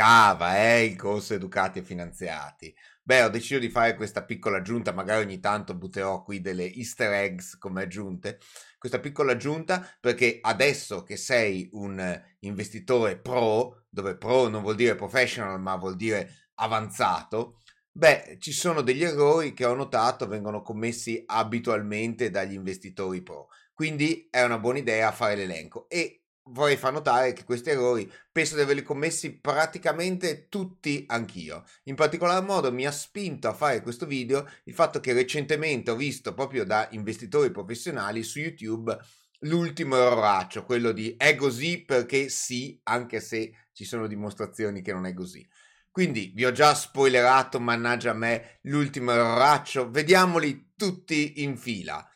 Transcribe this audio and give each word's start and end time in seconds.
mancava, 0.00 0.56
eh, 0.56 0.84
il 0.84 0.96
corso 0.96 1.34
educati 1.34 1.80
e 1.80 1.82
finanziati. 1.82 2.74
Beh, 3.02 3.24
ho 3.24 3.28
deciso 3.28 3.58
di 3.58 3.68
fare 3.68 3.94
questa 3.96 4.24
piccola 4.24 4.58
aggiunta, 4.58 4.92
magari 4.92 5.24
ogni 5.24 5.40
tanto 5.40 5.74
butterò 5.74 6.22
qui 6.22 6.40
delle 6.40 6.72
easter 6.72 7.12
eggs 7.12 7.58
come 7.58 7.82
aggiunte, 7.82 8.38
questa 8.78 8.98
piccola 8.98 9.32
aggiunta 9.32 9.86
perché 10.00 10.38
adesso 10.40 11.02
che 11.02 11.16
sei 11.16 11.68
un 11.72 12.22
investitore 12.40 13.18
pro, 13.18 13.84
dove 13.90 14.16
pro 14.16 14.48
non 14.48 14.62
vuol 14.62 14.76
dire 14.76 14.94
professional 14.94 15.60
ma 15.60 15.76
vuol 15.76 15.96
dire 15.96 16.48
avanzato, 16.54 17.58
beh, 17.90 18.36
ci 18.38 18.52
sono 18.52 18.80
degli 18.80 19.04
errori 19.04 19.52
che 19.52 19.66
ho 19.66 19.74
notato 19.74 20.26
vengono 20.26 20.62
commessi 20.62 21.22
abitualmente 21.26 22.30
dagli 22.30 22.54
investitori 22.54 23.22
pro. 23.22 23.48
Quindi 23.74 24.28
è 24.30 24.42
una 24.42 24.58
buona 24.58 24.78
idea 24.78 25.10
fare 25.12 25.36
l'elenco 25.36 25.88
e 25.88 26.19
vorrei 26.50 26.76
far 26.76 26.92
notare 26.92 27.32
che 27.32 27.44
questi 27.44 27.70
errori 27.70 28.10
penso 28.30 28.54
di 28.54 28.62
averli 28.62 28.82
commessi 28.82 29.38
praticamente 29.38 30.48
tutti 30.48 31.04
anch'io. 31.08 31.64
In 31.84 31.94
particolar 31.94 32.42
modo 32.42 32.72
mi 32.72 32.86
ha 32.86 32.92
spinto 32.92 33.48
a 33.48 33.54
fare 33.54 33.82
questo 33.82 34.06
video 34.06 34.48
il 34.64 34.74
fatto 34.74 35.00
che 35.00 35.12
recentemente 35.12 35.90
ho 35.90 35.96
visto 35.96 36.34
proprio 36.34 36.64
da 36.64 36.88
investitori 36.92 37.50
professionali 37.50 38.22
su 38.22 38.38
YouTube 38.38 38.96
l'ultimo 39.40 39.96
erroraccio, 39.96 40.64
quello 40.64 40.92
di 40.92 41.14
è 41.16 41.34
così 41.34 41.82
perché 41.84 42.28
sì, 42.28 42.78
anche 42.84 43.20
se 43.20 43.68
ci 43.72 43.84
sono 43.84 44.06
dimostrazioni 44.06 44.82
che 44.82 44.92
non 44.92 45.06
è 45.06 45.14
così. 45.14 45.46
Quindi 45.90 46.32
vi 46.34 46.44
ho 46.44 46.52
già 46.52 46.74
spoilerato, 46.74 47.58
mannaggia 47.58 48.10
a 48.10 48.14
me, 48.14 48.58
l'ultimo 48.62 49.12
erroraccio. 49.12 49.90
Vediamoli 49.90 50.72
tutti 50.76 51.42
in 51.42 51.56
fila. 51.56 52.06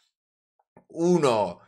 1. 0.86 1.60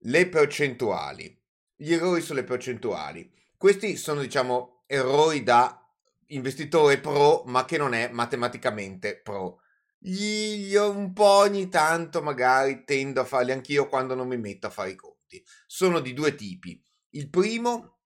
Le 0.00 0.28
percentuali 0.28 1.37
gli 1.80 1.92
errori 1.92 2.20
sulle 2.20 2.42
percentuali. 2.42 3.32
Questi 3.56 3.96
sono, 3.96 4.20
diciamo, 4.20 4.82
errori 4.86 5.44
da 5.44 5.80
investitore 6.26 6.98
pro, 6.98 7.44
ma 7.46 7.64
che 7.64 7.78
non 7.78 7.94
è 7.94 8.08
matematicamente 8.10 9.20
pro. 9.20 9.60
Io 10.00 10.90
un 10.90 11.12
po' 11.12 11.22
ogni 11.22 11.68
tanto 11.68 12.20
magari 12.20 12.82
tendo 12.84 13.20
a 13.20 13.24
farli 13.24 13.52
anch'io 13.52 13.88
quando 13.88 14.14
non 14.14 14.26
mi 14.26 14.36
metto 14.36 14.66
a 14.66 14.70
fare 14.70 14.90
i 14.90 14.96
conti. 14.96 15.42
Sono 15.66 16.00
di 16.00 16.12
due 16.14 16.34
tipi. 16.34 16.82
Il 17.10 17.30
primo, 17.30 17.98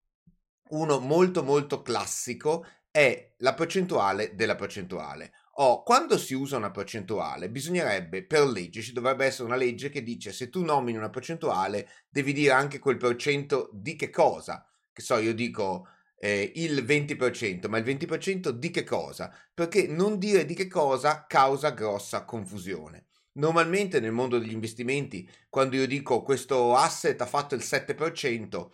uno 0.69 0.99
molto 0.99 1.43
molto 1.43 1.81
classico, 1.81 2.67
è 2.91 3.35
la 3.39 3.55
percentuale 3.55 4.35
della 4.35 4.55
percentuale. 4.55 5.33
Oh, 5.57 5.83
quando 5.83 6.17
si 6.17 6.33
usa 6.33 6.57
una 6.57 6.71
percentuale, 6.71 7.51
bisognerebbe, 7.51 8.25
per 8.25 8.47
legge, 8.47 8.81
ci 8.81 8.95
dovrebbe 8.95 9.27
essere 9.27 9.45
una 9.45 9.57
legge 9.57 9.91
che 9.91 10.03
dice 10.03 10.33
se 10.33 10.49
tu 10.49 10.65
nomini 10.65 10.97
una 10.97 11.11
percentuale, 11.11 11.89
devi 12.09 12.33
dire 12.33 12.53
anche 12.53 12.79
quel 12.79 12.97
per 12.97 13.17
cento 13.17 13.69
di 13.73 13.95
che 13.95 14.09
cosa. 14.09 14.67
Che 14.91 15.03
so, 15.03 15.19
io 15.19 15.35
dico 15.35 15.89
eh, 16.19 16.53
il 16.55 16.83
20%, 16.85 17.69
ma 17.69 17.77
il 17.77 17.85
20% 17.85 18.49
di 18.49 18.71
che 18.71 18.83
cosa? 18.85 19.31
Perché 19.53 19.87
non 19.89 20.19
dire 20.19 20.47
di 20.47 20.55
che 20.55 20.69
cosa 20.69 21.27
causa 21.27 21.71
grossa 21.73 22.25
confusione. 22.25 23.09
Normalmente 23.33 24.01
nel 24.01 24.13
mondo 24.13 24.39
degli 24.39 24.53
investimenti, 24.53 25.29
quando 25.51 25.77
io 25.77 25.87
dico 25.87 26.23
questo 26.23 26.75
asset 26.77 27.21
ha 27.21 27.27
fatto 27.27 27.55
il 27.55 27.63
7%, 27.63 28.71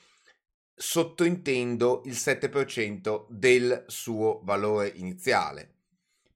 sottointendo 0.74 2.02
il 2.04 2.12
7% 2.12 3.26
del 3.30 3.84
suo 3.88 4.40
valore 4.44 4.92
iniziale 4.94 5.77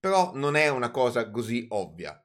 però 0.02 0.32
non 0.34 0.56
è 0.56 0.66
una 0.66 0.90
cosa 0.90 1.30
così 1.30 1.64
ovvia. 1.68 2.20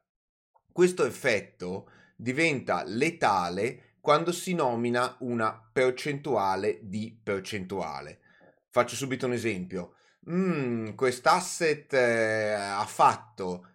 Questo 0.72 1.06
effetto 1.06 1.92
diventa 2.16 2.84
letale 2.84 3.98
quando 4.02 4.32
si 4.32 4.56
nomina 4.56 5.16
una 5.20 5.70
percentuale 5.72 6.80
di 6.82 7.16
percentuale. 7.22 8.22
Faccio 8.72 8.96
subito 8.96 9.28
un 9.28 9.34
esempio. 9.34 9.94
Mm, 10.28 10.96
quest'asset 10.96 11.94
eh, 11.94 12.54
ha 12.54 12.86
fatto 12.88 13.68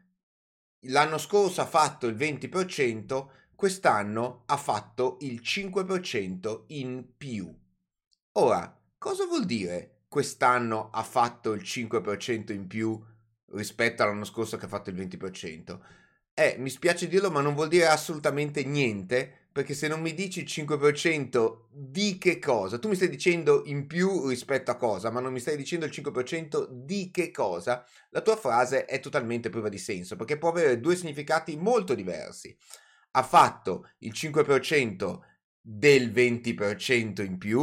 l'anno 0.86 1.18
scorso 1.18 1.60
ha 1.60 1.66
fatto 1.66 2.08
il 2.08 2.16
20%, 2.16 3.28
quest'anno 3.54 4.42
ha 4.46 4.56
fatto 4.56 5.18
il 5.20 5.40
5% 5.40 6.64
in 6.70 7.06
più. 7.16 7.56
Ora, 8.32 8.82
cosa 8.98 9.26
vuol 9.26 9.44
dire 9.44 10.06
quest'anno 10.08 10.90
ha 10.90 11.04
fatto 11.04 11.52
il 11.52 11.62
5% 11.62 12.52
in 12.52 12.66
più 12.66 13.00
rispetto 13.52 14.02
all'anno 14.02 14.24
scorso 14.24 14.56
che 14.56 14.66
ha 14.66 14.68
fatto 14.68 14.90
il 14.90 14.96
20%. 14.96 15.78
Eh, 16.34 16.56
mi 16.58 16.70
spiace 16.70 17.08
dirlo, 17.08 17.30
ma 17.30 17.40
non 17.40 17.54
vuol 17.54 17.68
dire 17.68 17.86
assolutamente 17.86 18.64
niente, 18.64 19.48
perché 19.52 19.74
se 19.74 19.86
non 19.86 20.00
mi 20.00 20.14
dici 20.14 20.40
il 20.40 20.46
5% 20.46 21.66
di 21.70 22.16
che 22.16 22.38
cosa, 22.38 22.78
tu 22.78 22.88
mi 22.88 22.94
stai 22.94 23.10
dicendo 23.10 23.62
in 23.66 23.86
più 23.86 24.26
rispetto 24.28 24.70
a 24.70 24.76
cosa, 24.76 25.10
ma 25.10 25.20
non 25.20 25.32
mi 25.32 25.40
stai 25.40 25.56
dicendo 25.56 25.84
il 25.84 25.92
5% 25.92 26.68
di 26.70 27.10
che 27.10 27.30
cosa, 27.30 27.84
la 28.10 28.22
tua 28.22 28.36
frase 28.36 28.86
è 28.86 28.98
totalmente 28.98 29.50
priva 29.50 29.68
di 29.68 29.76
senso, 29.76 30.16
perché 30.16 30.38
può 30.38 30.48
avere 30.48 30.80
due 30.80 30.96
significati 30.96 31.56
molto 31.56 31.94
diversi. 31.94 32.56
Ha 33.10 33.22
fatto 33.22 33.90
il 33.98 34.12
5% 34.14 35.18
del 35.60 36.10
20% 36.10 37.22
in 37.22 37.36
più 37.36 37.60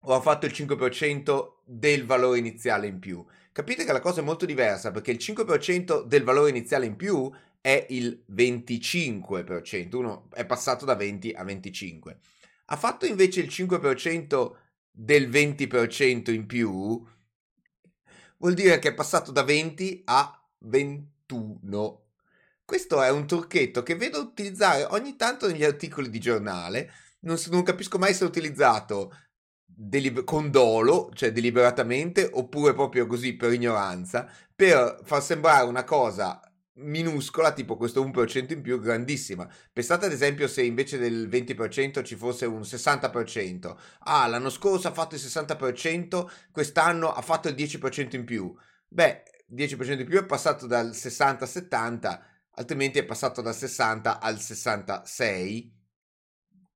o 0.00 0.14
ha 0.14 0.20
fatto 0.20 0.46
il 0.46 0.52
5% 0.52 1.56
del 1.64 2.06
valore 2.06 2.38
iniziale 2.38 2.86
in 2.86 2.98
più. 2.98 3.24
Capite 3.58 3.84
che 3.84 3.92
la 3.92 3.98
cosa 3.98 4.20
è 4.20 4.24
molto 4.24 4.46
diversa 4.46 4.92
perché 4.92 5.10
il 5.10 5.18
5% 5.20 6.04
del 6.04 6.22
valore 6.22 6.50
iniziale 6.50 6.86
in 6.86 6.94
più 6.94 7.28
è 7.60 7.86
il 7.88 8.24
25%, 8.32 9.96
uno 9.96 10.28
è 10.32 10.46
passato 10.46 10.84
da 10.84 10.94
20 10.94 11.32
a 11.32 11.42
25. 11.42 12.18
Ha 12.66 12.76
fatto 12.76 13.04
invece 13.04 13.40
il 13.40 13.48
5% 13.48 14.52
del 14.92 15.28
20% 15.28 16.32
in 16.32 16.46
più, 16.46 17.04
vuol 18.36 18.54
dire 18.54 18.78
che 18.78 18.90
è 18.90 18.94
passato 18.94 19.32
da 19.32 19.42
20 19.42 20.02
a 20.04 20.48
21. 20.58 22.06
Questo 22.64 23.02
è 23.02 23.10
un 23.10 23.26
trucchetto 23.26 23.82
che 23.82 23.96
vedo 23.96 24.20
utilizzare 24.20 24.84
ogni 24.84 25.16
tanto 25.16 25.48
negli 25.48 25.64
articoli 25.64 26.10
di 26.10 26.20
giornale, 26.20 26.92
non, 27.22 27.36
non 27.50 27.64
capisco 27.64 27.98
mai 27.98 28.14
se 28.14 28.24
è 28.24 28.28
utilizzato 28.28 29.12
delib- 29.80 30.24
con 30.24 30.50
dolo, 30.50 31.10
cioè 31.14 31.30
deliberatamente, 31.30 32.28
oppure 32.32 32.74
proprio 32.74 33.06
così 33.06 33.34
per 33.36 33.52
ignoranza, 33.52 34.28
per 34.54 34.98
far 35.04 35.22
sembrare 35.22 35.64
una 35.66 35.84
cosa 35.84 36.40
minuscola, 36.80 37.52
tipo 37.52 37.76
questo 37.76 38.04
1% 38.04 38.52
in 38.52 38.60
più, 38.62 38.80
grandissima. 38.80 39.48
Pensate 39.72 40.06
ad 40.06 40.12
esempio 40.12 40.48
se 40.48 40.62
invece 40.62 40.98
del 40.98 41.28
20% 41.28 42.02
ci 42.02 42.16
fosse 42.16 42.46
un 42.46 42.60
60%. 42.60 43.76
Ah, 44.00 44.26
l'anno 44.26 44.50
scorso 44.50 44.88
ha 44.88 44.92
fatto 44.92 45.14
il 45.14 45.20
60%, 45.20 46.28
quest'anno 46.50 47.12
ha 47.12 47.22
fatto 47.22 47.48
il 47.48 47.54
10% 47.54 48.16
in 48.16 48.24
più. 48.24 48.52
Beh, 48.88 49.22
10% 49.54 50.00
in 50.00 50.06
più 50.06 50.18
è 50.18 50.26
passato 50.26 50.66
dal 50.66 50.94
60 50.94 51.44
al 51.44 51.50
70, 51.50 52.26
altrimenti 52.56 52.98
è 52.98 53.04
passato 53.04 53.42
dal 53.42 53.54
60 53.54 54.20
al 54.20 54.40
66. 54.40 55.76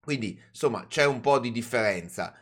Quindi, 0.00 0.40
insomma, 0.48 0.86
c'è 0.88 1.04
un 1.04 1.20
po' 1.20 1.38
di 1.38 1.52
differenza 1.52 2.34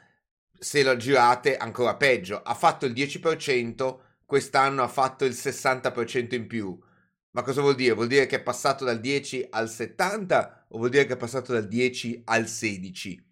se 0.61 0.83
lo 0.83 0.95
girate 0.97 1.57
ancora 1.57 1.97
peggio. 1.97 2.43
Ha 2.43 2.55
fatto 2.55 2.85
il 2.85 2.93
10%, 2.93 3.99
quest'anno 4.27 4.83
ha 4.83 4.89
fatto 4.89 5.25
il 5.25 5.33
60% 5.33 6.35
in 6.35 6.47
più. 6.47 6.79
Ma 7.31 7.43
cosa 7.43 7.63
vuol 7.63 7.75
dire? 7.75 7.95
Vuol 7.95 8.09
dire 8.09 8.27
che 8.27 8.37
è 8.37 8.43
passato 8.43 8.85
dal 8.85 9.01
10 9.01 9.47
al 9.51 9.71
70 9.71 10.67
o 10.69 10.79
vuol 10.79 10.91
dire 10.91 11.07
che 11.07 11.15
è 11.15 11.17
passato 11.17 11.53
dal 11.53 11.67
10 11.67 12.23
al 12.27 12.47
16? 12.47 13.25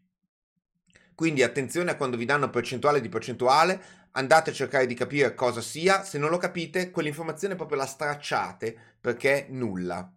Quindi 1.14 1.42
attenzione 1.42 1.90
a 1.90 1.96
quando 1.96 2.16
vi 2.16 2.24
danno 2.24 2.48
percentuale 2.48 3.00
di 3.02 3.10
percentuale, 3.10 3.82
andate 4.12 4.50
a 4.50 4.54
cercare 4.54 4.86
di 4.86 4.94
capire 4.94 5.34
cosa 5.34 5.60
sia, 5.60 6.04
se 6.04 6.16
non 6.16 6.30
lo 6.30 6.38
capite 6.38 6.90
quell'informazione 6.90 7.56
proprio 7.56 7.76
la 7.76 7.86
stracciate 7.86 8.76
perché 9.00 9.46
è 9.46 9.50
nulla. 9.50 10.10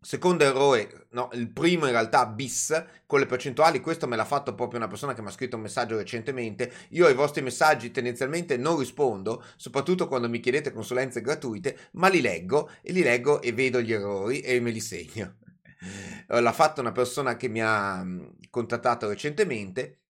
Secondo 0.00 0.44
errore, 0.44 1.08
no, 1.10 1.28
il 1.32 1.50
primo 1.50 1.86
in 1.86 1.90
realtà 1.90 2.24
bis 2.26 2.84
con 3.04 3.18
le 3.18 3.26
percentuali, 3.26 3.80
questo 3.80 4.06
me 4.06 4.14
l'ha 4.14 4.24
fatto 4.24 4.54
proprio 4.54 4.78
una 4.78 4.86
persona 4.86 5.12
che 5.12 5.22
mi 5.22 5.26
ha 5.26 5.32
scritto 5.32 5.56
un 5.56 5.62
messaggio 5.62 5.96
recentemente. 5.96 6.72
Io 6.90 7.06
ai 7.06 7.14
vostri 7.14 7.42
messaggi 7.42 7.90
tendenzialmente 7.90 8.56
non 8.56 8.78
rispondo, 8.78 9.42
soprattutto 9.56 10.06
quando 10.06 10.28
mi 10.28 10.38
chiedete 10.38 10.72
consulenze 10.72 11.20
gratuite, 11.20 11.90
ma 11.92 12.08
li 12.08 12.20
leggo 12.20 12.70
e 12.80 12.92
li 12.92 13.02
leggo 13.02 13.42
e 13.42 13.52
vedo 13.52 13.80
gli 13.80 13.92
errori 13.92 14.40
e 14.40 14.60
me 14.60 14.70
li 14.70 14.80
segno. 14.80 15.34
L'ha 16.28 16.52
fatto 16.52 16.80
una 16.80 16.92
persona 16.92 17.36
che 17.36 17.48
mi 17.48 17.60
ha 17.60 18.06
contattato 18.50 19.08
recentemente 19.08 20.02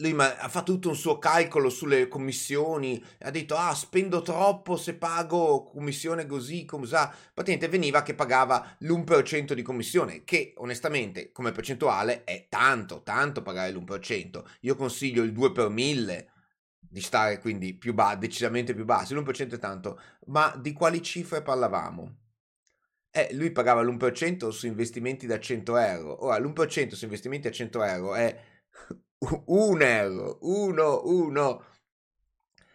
lui 0.00 0.14
ha 0.18 0.48
fatto 0.48 0.72
tutto 0.72 0.88
un 0.88 0.96
suo 0.96 1.18
calcolo 1.18 1.68
sulle 1.68 2.08
commissioni, 2.08 3.02
ha 3.20 3.30
detto 3.30 3.56
ah 3.56 3.74
spendo 3.74 4.22
troppo 4.22 4.76
se 4.76 4.94
pago 4.94 5.64
commissione 5.64 6.26
così, 6.26 6.64
cos'ha. 6.64 7.14
Praticamente 7.34 7.68
veniva 7.68 8.02
che 8.02 8.14
pagava 8.14 8.76
l'1% 8.80 9.52
di 9.52 9.62
commissione, 9.62 10.24
che 10.24 10.54
onestamente 10.56 11.32
come 11.32 11.52
percentuale 11.52 12.24
è 12.24 12.46
tanto, 12.48 13.02
tanto 13.02 13.42
pagare 13.42 13.72
l'1%. 13.72 14.42
Io 14.60 14.74
consiglio 14.74 15.22
il 15.22 15.32
2 15.32 15.52
per 15.52 15.68
1000 15.68 16.32
di 16.78 17.00
stare 17.00 17.38
quindi 17.38 17.74
più 17.74 17.92
ba- 17.94 18.16
decisamente 18.16 18.74
più 18.74 18.84
basso, 18.84 19.14
l'1% 19.14 19.54
è 19.54 19.58
tanto, 19.58 20.00
ma 20.26 20.54
di 20.58 20.72
quali 20.72 21.02
cifre 21.02 21.42
parlavamo? 21.42 22.16
Eh, 23.12 23.28
lui 23.34 23.50
pagava 23.50 23.82
l'1% 23.82 24.48
su 24.50 24.66
investimenti 24.66 25.26
da 25.26 25.38
100 25.38 25.76
euro. 25.76 26.24
Ora, 26.24 26.38
l'1% 26.38 26.94
su 26.94 27.04
investimenti 27.04 27.48
a 27.48 27.50
100 27.50 27.82
euro 27.82 28.14
è 28.14 28.40
un 29.46 29.82
euro, 29.82 30.38
uno, 30.42 31.02
uno. 31.04 31.64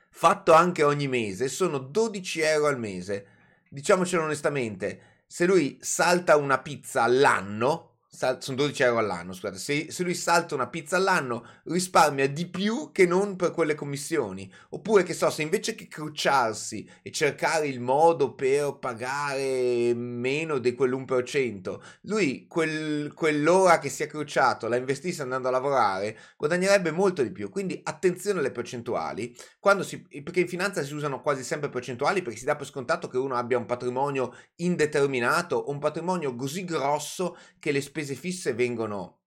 fatto 0.10 0.54
anche 0.54 0.84
ogni 0.84 1.08
mese, 1.08 1.48
sono 1.48 1.78
12 1.78 2.42
euro 2.42 2.68
al 2.68 2.80
mese. 2.80 3.28
Diciamocelo 3.70 4.24
onestamente, 4.24 5.24
se 5.28 5.46
lui 5.46 5.78
salta 5.82 6.38
una 6.38 6.60
pizza 6.62 7.04
all'anno, 7.04 7.95
sono 8.16 8.58
12 8.58 8.84
euro 8.84 9.00
all'anno, 9.00 9.34
scusate, 9.34 9.58
se, 9.58 9.92
se, 9.92 10.04
lui 10.04 10.14
salta 10.14 10.56
una 10.56 10.68
pizza 10.68 10.96
all'anno 10.96 11.46
risparmia 11.66 12.30
di 12.30 12.48
più 12.48 12.92
che 12.92 13.06
non 13.06 13.36
per 13.36 13.52
quelle 13.52 13.76
commissioni. 13.76 14.52
Oppure, 14.70 15.04
che 15.04 15.14
so, 15.14 15.30
se 15.30 15.42
invece 15.42 15.76
che 15.76 15.88
crucciarsi 15.88 16.90
e 17.02 17.12
cercare 17.12 17.68
il 17.68 17.80
modo 17.80 18.34
per 18.34 18.78
pagare 18.80 19.94
meno 19.94 20.58
di 20.58 20.74
quell'1%, 20.74 21.80
lui 22.02 22.48
quel, 22.48 23.14
quell'ora 23.14 23.80
che 23.80 23.90
si 23.90 24.04
è 24.04 24.08
crucciato 24.08 24.68
la 24.68 24.78
investisse 24.78 25.22
andando 25.22 25.48
a 25.48 25.52
lavorare, 25.52 26.18
guadagnerebbe 26.38 26.92
molto 26.92 27.22
di 27.22 27.32
più. 27.32 27.50
Quindi 27.50 27.80
attenzione 27.84 28.40
alle 28.40 28.52
percentuali, 28.52 29.36
si, 29.82 30.02
perché 30.24 30.42
in 30.42 30.48
finanza 30.48 30.84
si 30.84 30.94
usano 30.94 31.22
quasi 31.22 31.44
sempre 31.44 31.70
percentuali 31.70 32.22
perché 32.22 32.40
si 32.40 32.46
dà 32.46 32.56
per 32.56 32.66
scontato 32.66 33.08
che 33.08 33.18
uno 33.18 33.36
abbia 33.36 33.58
un 33.58 33.66
patrimonio 33.66 34.34
indeterminato 34.56 35.56
o 35.56 35.72
un 35.72 35.80
patrimonio 35.80 36.36
così 36.36 36.64
grosso 36.64 37.38
che 37.60 37.72
le 37.72 37.82
spese 37.82 38.05
spese 38.06 38.16
fisse 38.16 38.54
vengono 38.54 39.22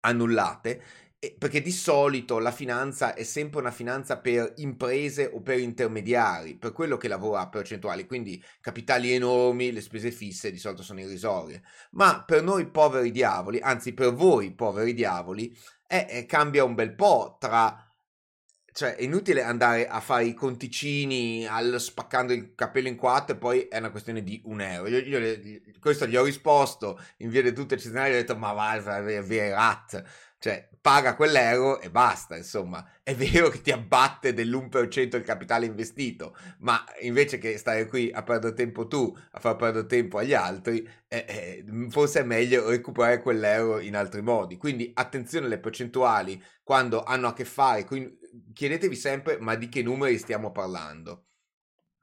annullate 0.00 0.82
perché 1.38 1.60
di 1.60 1.72
solito 1.72 2.38
la 2.38 2.52
finanza 2.52 3.14
è 3.14 3.24
sempre 3.24 3.58
una 3.58 3.72
finanza 3.72 4.18
per 4.18 4.52
imprese 4.58 5.28
o 5.32 5.40
per 5.40 5.58
intermediari, 5.58 6.56
per 6.56 6.72
quello 6.72 6.96
che 6.96 7.08
lavora 7.08 7.40
a 7.40 7.48
percentuali, 7.48 8.06
quindi 8.06 8.40
capitali 8.60 9.12
enormi, 9.12 9.72
le 9.72 9.80
spese 9.80 10.12
fisse 10.12 10.52
di 10.52 10.58
solito 10.58 10.82
sono 10.82 11.00
irrisorie. 11.00 11.62
Ma 11.92 12.22
per 12.22 12.42
noi 12.44 12.70
poveri 12.70 13.10
diavoli, 13.10 13.58
anzi 13.58 13.92
per 13.92 14.12
voi 14.12 14.54
poveri 14.54 14.94
diavoli, 14.94 15.56
eh, 15.88 16.06
eh, 16.08 16.26
cambia 16.26 16.62
un 16.62 16.74
bel 16.74 16.94
po' 16.94 17.36
tra 17.40 17.85
cioè 18.76 18.94
è 18.94 19.02
inutile 19.02 19.42
andare 19.42 19.88
a 19.88 20.00
fare 20.00 20.26
i 20.26 20.34
conticini 20.34 21.46
al, 21.46 21.80
spaccando 21.80 22.34
il 22.34 22.54
capello 22.54 22.88
in 22.88 22.96
quattro 22.96 23.34
e 23.34 23.38
poi 23.38 23.60
è 23.62 23.78
una 23.78 23.90
questione 23.90 24.22
di 24.22 24.38
un 24.44 24.60
euro. 24.60 24.88
Io, 24.88 25.18
io, 25.18 25.60
questo 25.80 26.06
gli 26.06 26.14
ho 26.14 26.24
risposto 26.24 27.00
in 27.18 27.30
via 27.30 27.40
di 27.40 27.54
tutte 27.54 27.76
eccezionali, 27.76 28.10
gli 28.10 28.16
ho 28.16 28.18
detto 28.18 28.36
ma 28.36 28.52
va, 28.52 29.00
via 29.00 29.54
rat, 29.54 30.04
cioè 30.38 30.68
paga 30.78 31.16
quell'euro 31.16 31.80
e 31.80 31.90
basta, 31.90 32.36
insomma. 32.36 32.86
È 33.02 33.14
vero 33.14 33.48
che 33.48 33.62
ti 33.62 33.72
abbatte 33.72 34.34
dell'1% 34.34 35.16
il 35.16 35.22
capitale 35.22 35.64
investito, 35.64 36.36
ma 36.58 36.84
invece 37.00 37.38
che 37.38 37.56
stare 37.56 37.86
qui 37.86 38.10
a 38.12 38.22
perdere 38.22 38.52
tempo 38.52 38.86
tu, 38.86 39.16
a 39.30 39.40
far 39.40 39.56
perdere 39.56 39.86
tempo 39.86 40.18
agli 40.18 40.34
altri, 40.34 40.86
eh, 41.08 41.24
eh, 41.26 41.88
forse 41.88 42.20
è 42.20 42.24
meglio 42.24 42.68
recuperare 42.68 43.22
quell'euro 43.22 43.80
in 43.80 43.96
altri 43.96 44.20
modi. 44.20 44.58
Quindi 44.58 44.90
attenzione 44.94 45.46
alle 45.46 45.58
percentuali 45.58 46.40
quando 46.62 47.02
hanno 47.04 47.28
a 47.28 47.32
che 47.32 47.46
fare, 47.46 47.84
quindi 47.84 48.24
chiedetevi 48.52 48.96
sempre 48.96 49.38
ma 49.38 49.54
di 49.54 49.68
che 49.68 49.82
numeri 49.82 50.18
stiamo 50.18 50.52
parlando. 50.52 51.26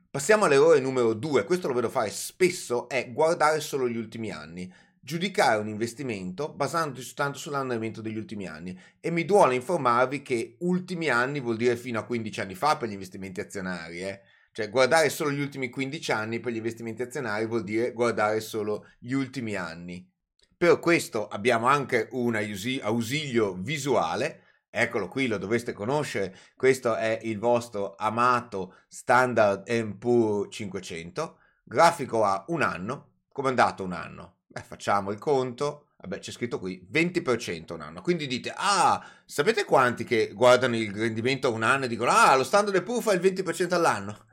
Passiamo 0.09 0.45
all'errore 0.45 0.79
numero 0.79 1.13
2, 1.13 1.43
questo 1.43 1.67
lo 1.67 1.73
vedo 1.73 1.89
fare 1.89 2.11
spesso, 2.11 2.87
è 2.87 3.11
guardare 3.11 3.59
solo 3.59 3.89
gli 3.89 3.97
ultimi 3.97 4.31
anni, 4.31 4.71
giudicare 4.99 5.59
un 5.59 5.67
investimento 5.67 6.53
basandosi 6.53 7.05
soltanto 7.05 7.39
sull'andamento 7.39 7.99
degli 7.99 8.17
ultimi 8.17 8.47
anni 8.47 8.79
e 8.99 9.09
mi 9.09 9.25
duole 9.25 9.55
informarvi 9.55 10.21
che 10.21 10.55
ultimi 10.59 11.09
anni 11.09 11.39
vuol 11.39 11.57
dire 11.57 11.75
fino 11.75 11.99
a 11.99 12.05
15 12.05 12.41
anni 12.41 12.55
fa 12.55 12.77
per 12.77 12.89
gli 12.89 12.93
investimenti 12.93 13.41
azionari, 13.41 14.01
eh? 14.01 14.21
Cioè, 14.53 14.69
guardare 14.69 15.09
solo 15.09 15.31
gli 15.31 15.41
ultimi 15.41 15.69
15 15.69 16.11
anni 16.11 16.39
per 16.39 16.53
gli 16.53 16.57
investimenti 16.57 17.01
azionari 17.01 17.47
vuol 17.47 17.63
dire 17.63 17.91
guardare 17.91 18.39
solo 18.39 18.85
gli 18.99 19.13
ultimi 19.13 19.55
anni. 19.55 20.07
Per 20.55 20.79
questo 20.79 21.27
abbiamo 21.27 21.65
anche 21.65 22.07
un 22.11 22.35
ausilio 22.35 23.55
visuale 23.55 24.43
Eccolo 24.75 25.07
qui, 25.07 25.27
lo 25.27 25.37
dovreste 25.37 25.71
conoscere. 25.71 26.35
Questo 26.55 26.95
è 26.95 27.19
il 27.21 27.37
vostro 27.37 27.93
amato 27.95 28.77
Standard 28.87 29.69
Poor's 29.99 30.51
500. 30.51 31.37
Grafico 31.63 32.23
a 32.23 32.43
un 32.47 32.63
anno. 32.63 33.11
Come 33.31 33.49
è 33.49 33.51
andato 33.51 33.83
un 33.83 33.91
anno? 33.91 34.37
Beh, 34.47 34.63
facciamo 34.63 35.11
il 35.11 35.19
conto. 35.19 35.89
Vabbè, 35.97 36.17
c'è 36.17 36.31
scritto 36.31 36.57
qui 36.57 36.87
20% 36.91 37.73
un 37.73 37.81
anno. 37.81 38.01
Quindi 38.01 38.25
dite, 38.25 38.51
ah, 38.55 39.05
sapete 39.25 39.63
quanti 39.63 40.05
che 40.05 40.31
guardano 40.33 40.75
il 40.75 40.91
rendimento 40.91 41.49
a 41.49 41.51
un 41.51 41.61
anno 41.61 41.85
e 41.85 41.87
dicono, 41.87 42.09
ah, 42.09 42.35
lo 42.35 42.43
Standard 42.43 42.81
Poor's 42.81 43.03
fa 43.03 43.13
il 43.13 43.21
20% 43.21 43.75
all'anno? 43.75 44.25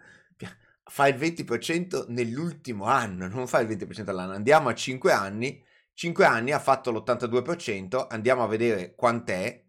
Fa 0.85 1.07
il 1.07 1.17
20% 1.17 2.07
nell'ultimo 2.09 2.87
anno, 2.87 3.29
non 3.29 3.47
fa 3.47 3.61
il 3.61 3.69
20% 3.69 4.09
all'anno. 4.09 4.33
Andiamo 4.33 4.71
a 4.71 4.75
5 4.75 5.13
anni. 5.13 5.63
5 5.93 6.25
anni 6.25 6.53
ha 6.53 6.59
fatto 6.59 6.91
l'82%. 6.91 8.07
Andiamo 8.09 8.43
a 8.43 8.47
vedere 8.47 8.95
quant'è 8.95 9.69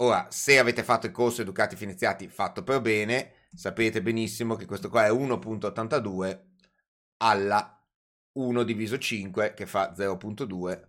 Ora, 0.00 0.26
se 0.30 0.58
avete 0.58 0.82
fatto 0.82 1.06
il 1.06 1.12
corso 1.12 1.40
Educati 1.40 1.74
Finanziati 1.74 2.28
fatto 2.28 2.62
per 2.62 2.82
bene, 2.82 3.48
sapete 3.54 4.02
benissimo 4.02 4.54
che 4.54 4.66
questo 4.66 4.90
qua 4.90 5.06
è 5.06 5.10
1.82 5.10 6.40
alla 7.18 7.82
1 8.32 8.62
diviso 8.62 8.98
5 8.98 9.54
che 9.54 9.64
fa 9.64 9.94
0.2. 9.96 10.88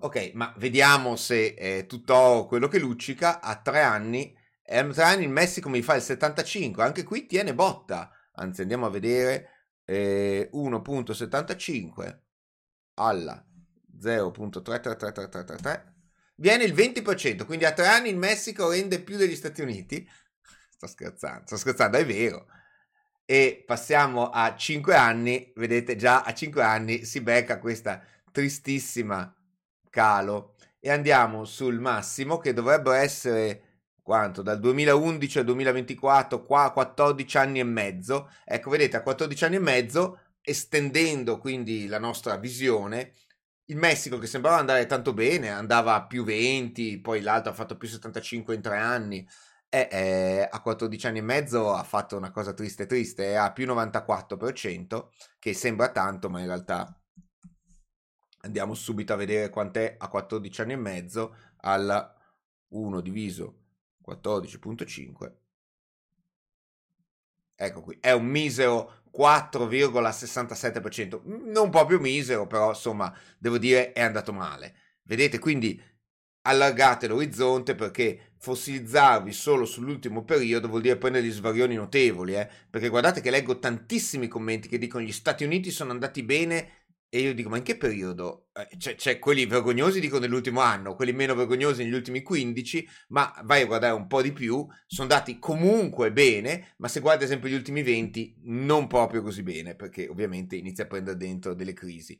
Ok, 0.00 0.32
ma 0.34 0.54
vediamo 0.58 1.16
se 1.16 1.54
è 1.54 1.86
tutto 1.86 2.46
quello 2.46 2.68
che 2.68 2.78
luccica. 2.78 3.40
A 3.40 3.56
tre 3.56 3.80
anni, 3.80 4.36
a 4.66 4.86
tre 4.88 5.02
anni 5.02 5.24
il 5.24 5.30
Messico 5.30 5.68
mi 5.68 5.82
fa 5.82 5.94
il 5.94 6.02
75%, 6.02 6.80
anche 6.80 7.02
qui 7.02 7.26
tiene 7.26 7.54
botta. 7.54 8.10
Anzi, 8.34 8.60
andiamo 8.60 8.86
a 8.86 8.90
vedere 8.90 9.48
eh, 9.84 10.50
1.75 10.52 12.18
alla 12.94 13.44
0.333333 13.98 15.90
viene 16.40 16.64
il 16.64 16.72
20%, 16.74 17.44
quindi 17.44 17.64
a 17.64 17.72
tre 17.72 17.86
anni 17.86 18.08
il 18.08 18.16
Messico 18.16 18.70
rende 18.70 19.00
più 19.00 19.16
degli 19.16 19.34
Stati 19.34 19.60
Uniti 19.60 20.08
sto 20.80 20.86
scherzando, 20.86 21.42
sto 21.44 21.56
scherzando, 21.58 21.98
è 21.98 22.06
vero. 22.06 22.46
E 23.26 23.62
passiamo 23.66 24.30
a 24.30 24.56
5 24.56 24.94
anni, 24.94 25.52
vedete 25.56 25.94
già 25.94 26.22
a 26.22 26.32
5 26.32 26.62
anni 26.62 27.04
si 27.04 27.20
becca 27.20 27.58
questa 27.58 28.02
tristissima 28.32 29.32
calo. 29.90 30.54
E 30.80 30.90
andiamo 30.90 31.44
sul 31.44 31.78
massimo 31.78 32.38
che 32.38 32.54
dovrebbe 32.54 32.96
essere 32.96 33.82
quanto? 34.02 34.40
Dal 34.40 34.58
2011 34.58 35.40
al 35.40 35.44
2024 35.44 36.44
qua 36.44 36.64
a 36.64 36.72
14 36.72 37.36
anni 37.36 37.60
e 37.60 37.64
mezzo. 37.64 38.30
Ecco 38.44 38.70
vedete 38.70 38.96
a 38.96 39.02
14 39.02 39.44
anni 39.44 39.56
e 39.56 39.60
mezzo 39.60 40.18
estendendo 40.42 41.38
quindi 41.38 41.86
la 41.86 41.98
nostra 41.98 42.36
visione 42.36 43.12
il 43.66 43.76
Messico 43.76 44.16
che 44.16 44.26
sembrava 44.26 44.56
andare 44.56 44.86
tanto 44.86 45.12
bene 45.12 45.50
andava 45.50 45.94
a 45.94 46.06
più 46.06 46.24
20 46.24 46.98
poi 47.00 47.20
l'altro 47.20 47.52
ha 47.52 47.54
fatto 47.54 47.76
più 47.76 47.86
75 47.86 48.54
in 48.54 48.62
tre 48.62 48.78
anni 48.78 49.28
e 49.70 49.88
eh, 49.90 50.48
a 50.50 50.60
14 50.60 51.06
anni 51.06 51.18
e 51.18 51.22
mezzo 51.22 51.72
ha 51.72 51.82
fatto 51.82 52.16
una 52.16 52.30
cosa 52.30 52.52
triste 52.52 52.86
triste, 52.86 53.36
ha 53.36 53.52
più 53.52 53.66
94%, 53.66 55.08
che 55.38 55.54
sembra 55.54 55.90
tanto, 55.90 56.28
ma 56.28 56.40
in 56.40 56.46
realtà 56.46 56.94
andiamo 58.42 58.74
subito 58.74 59.14
a 59.14 59.16
vedere 59.16 59.48
quant'è 59.48 59.96
a 59.98 60.08
14 60.08 60.60
anni 60.60 60.72
e 60.72 60.76
mezzo 60.76 61.36
al 61.62 62.14
1 62.68 63.00
diviso 63.00 63.58
14.5 64.06 65.38
ecco 67.62 67.82
qui, 67.82 67.98
è 68.00 68.12
un 68.12 68.24
misero 68.24 69.02
4,67%, 69.14 71.20
non 71.52 71.68
proprio 71.68 72.00
misero, 72.00 72.46
però 72.46 72.70
insomma, 72.70 73.14
devo 73.38 73.58
dire 73.58 73.92
è 73.92 74.00
andato 74.00 74.32
male. 74.32 74.74
Vedete, 75.02 75.38
quindi 75.38 75.78
allargate 76.42 77.06
l'orizzonte 77.06 77.74
perché 77.74 78.29
fossilizzarvi 78.40 79.32
solo 79.32 79.66
sull'ultimo 79.66 80.24
periodo 80.24 80.66
vuol 80.66 80.80
dire 80.80 80.96
prendere 80.96 81.22
degli 81.22 81.32
svarioni 81.32 81.74
notevoli, 81.74 82.34
eh? 82.34 82.48
perché 82.70 82.88
guardate 82.88 83.20
che 83.20 83.30
leggo 83.30 83.58
tantissimi 83.58 84.28
commenti 84.28 84.66
che 84.66 84.78
dicono 84.78 85.04
gli 85.04 85.12
Stati 85.12 85.44
Uniti 85.44 85.70
sono 85.70 85.90
andati 85.90 86.22
bene 86.22 86.80
e 87.12 87.20
io 87.20 87.34
dico 87.34 87.48
ma 87.48 87.56
in 87.58 87.64
che 87.64 87.76
periodo? 87.76 88.50
Eh, 88.52 88.76
c'è, 88.78 88.94
c'è 88.94 89.18
quelli 89.18 89.44
vergognosi 89.44 90.00
dicono 90.00 90.20
nell'ultimo 90.20 90.60
anno, 90.60 90.94
quelli 90.94 91.12
meno 91.12 91.34
vergognosi 91.34 91.82
negli 91.82 91.92
ultimi 91.92 92.22
15, 92.22 92.88
ma 93.08 93.34
vai 93.44 93.62
a 93.62 93.66
guardare 93.66 93.94
un 93.94 94.06
po' 94.06 94.22
di 94.22 94.32
più, 94.32 94.66
sono 94.86 95.08
andati 95.08 95.38
comunque 95.38 96.10
bene, 96.12 96.74
ma 96.78 96.88
se 96.88 97.00
guardi 97.00 97.24
ad 97.24 97.30
esempio 97.30 97.50
gli 97.50 97.54
ultimi 97.54 97.82
20 97.82 98.42
non 98.44 98.86
proprio 98.86 99.22
così 99.22 99.42
bene, 99.42 99.74
perché 99.74 100.06
ovviamente 100.08 100.56
inizia 100.56 100.84
a 100.84 100.86
prendere 100.86 101.16
dentro 101.16 101.52
delle 101.52 101.72
crisi. 101.72 102.18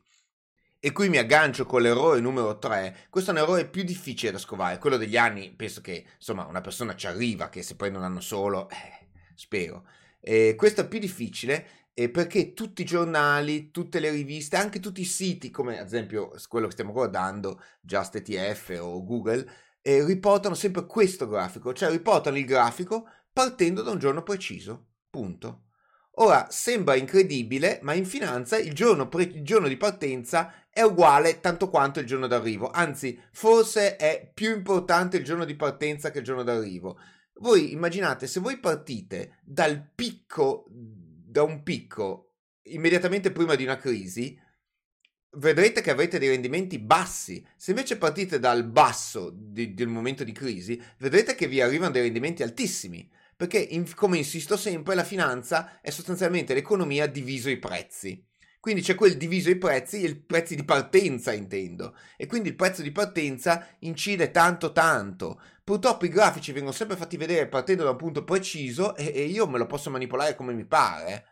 E 0.83 0.93
qui 0.93 1.09
mi 1.09 1.19
aggancio 1.19 1.67
con 1.67 1.83
l'errore 1.83 2.19
numero 2.21 2.57
3. 2.57 3.05
Questo 3.11 3.29
è 3.29 3.33
un 3.35 3.39
errore 3.39 3.67
più 3.67 3.83
difficile 3.83 4.31
da 4.31 4.39
scovare. 4.39 4.79
Quello 4.79 4.97
degli 4.97 5.15
anni, 5.15 5.51
penso 5.51 5.79
che 5.79 6.07
insomma 6.15 6.47
una 6.47 6.61
persona 6.61 6.95
ci 6.95 7.05
arriva, 7.05 7.49
che 7.49 7.61
se 7.61 7.75
prende 7.75 7.99
un 7.99 8.03
anno 8.03 8.19
solo, 8.19 8.67
eh, 8.67 9.05
spero. 9.35 9.85
Eh, 10.19 10.55
questo 10.57 10.81
è 10.81 10.87
più 10.87 10.97
difficile 10.97 11.91
eh, 11.93 12.09
perché 12.09 12.53
tutti 12.53 12.81
i 12.81 12.85
giornali, 12.85 13.69
tutte 13.69 13.99
le 13.99 14.09
riviste, 14.09 14.55
anche 14.55 14.79
tutti 14.79 15.01
i 15.01 15.05
siti, 15.05 15.51
come 15.51 15.77
ad 15.77 15.85
esempio 15.85 16.33
quello 16.47 16.65
che 16.65 16.71
stiamo 16.73 16.93
guardando, 16.93 17.61
JustETF 17.81 18.79
o 18.81 19.03
Google, 19.03 19.47
eh, 19.83 20.03
riportano 20.03 20.55
sempre 20.55 20.87
questo 20.87 21.27
grafico, 21.27 21.73
cioè 21.73 21.91
riportano 21.91 22.39
il 22.39 22.45
grafico 22.45 23.07
partendo 23.31 23.83
da 23.83 23.91
un 23.91 23.99
giorno 23.99 24.23
preciso. 24.23 24.87
Punto. 25.11 25.65
Ora, 26.15 26.47
sembra 26.49 26.95
incredibile, 26.95 27.79
ma 27.83 27.93
in 27.93 28.05
finanza 28.05 28.57
il 28.57 28.73
giorno, 28.73 29.07
pre- 29.07 29.23
il 29.23 29.43
giorno 29.43 29.67
di 29.67 29.77
partenza 29.77 30.53
è 30.69 30.81
uguale 30.81 31.39
tanto 31.39 31.69
quanto 31.69 31.99
il 31.99 32.05
giorno 32.05 32.27
d'arrivo, 32.27 32.69
anzi 32.69 33.19
forse 33.31 33.95
è 33.95 34.29
più 34.33 34.53
importante 34.53 35.17
il 35.17 35.23
giorno 35.23 35.45
di 35.45 35.55
partenza 35.55 36.11
che 36.11 36.19
il 36.19 36.23
giorno 36.23 36.43
d'arrivo. 36.43 36.99
Voi 37.35 37.71
immaginate 37.71 38.27
se 38.27 38.39
voi 38.39 38.59
partite 38.59 39.39
dal 39.41 39.89
picco, 39.95 40.65
da 40.69 41.43
un 41.43 41.63
picco 41.63 42.33
immediatamente 42.63 43.31
prima 43.31 43.55
di 43.55 43.63
una 43.63 43.77
crisi, 43.77 44.39
vedrete 45.37 45.81
che 45.81 45.91
avrete 45.91 46.19
dei 46.19 46.29
rendimenti 46.29 46.77
bassi. 46.77 47.45
Se 47.55 47.71
invece 47.71 47.97
partite 47.97 48.39
dal 48.39 48.65
basso 48.65 49.31
di, 49.33 49.73
del 49.73 49.87
momento 49.87 50.23
di 50.23 50.31
crisi, 50.31 50.81
vedrete 50.97 51.35
che 51.35 51.47
vi 51.47 51.61
arrivano 51.61 51.91
dei 51.91 52.03
rendimenti 52.03 52.43
altissimi. 52.43 53.09
Perché, 53.41 53.57
in, 53.57 53.91
come 53.95 54.19
insisto 54.19 54.55
sempre, 54.55 54.93
la 54.93 55.03
finanza 55.03 55.81
è 55.81 55.89
sostanzialmente 55.89 56.53
l'economia 56.53 57.07
diviso 57.07 57.49
i 57.49 57.57
prezzi. 57.57 58.23
Quindi 58.59 58.83
c'è 58.83 58.93
quel 58.93 59.17
diviso 59.17 59.49
i 59.49 59.57
prezzi, 59.57 60.05
i 60.05 60.15
prezzi 60.15 60.55
di 60.55 60.63
partenza 60.63 61.33
intendo, 61.33 61.95
e 62.17 62.27
quindi 62.27 62.49
il 62.49 62.55
prezzo 62.55 62.83
di 62.83 62.91
partenza 62.91 63.67
incide 63.79 64.29
tanto 64.29 64.71
tanto. 64.71 65.41
Purtroppo 65.63 66.05
i 66.05 66.09
grafici 66.09 66.51
vengono 66.51 66.71
sempre 66.71 66.95
fatti 66.95 67.17
vedere 67.17 67.47
partendo 67.47 67.83
da 67.83 67.89
un 67.89 67.97
punto 67.97 68.23
preciso 68.23 68.95
e, 68.95 69.11
e 69.11 69.23
io 69.23 69.47
me 69.47 69.57
lo 69.57 69.65
posso 69.65 69.89
manipolare 69.89 70.35
come 70.35 70.53
mi 70.53 70.65
pare. 70.65 71.25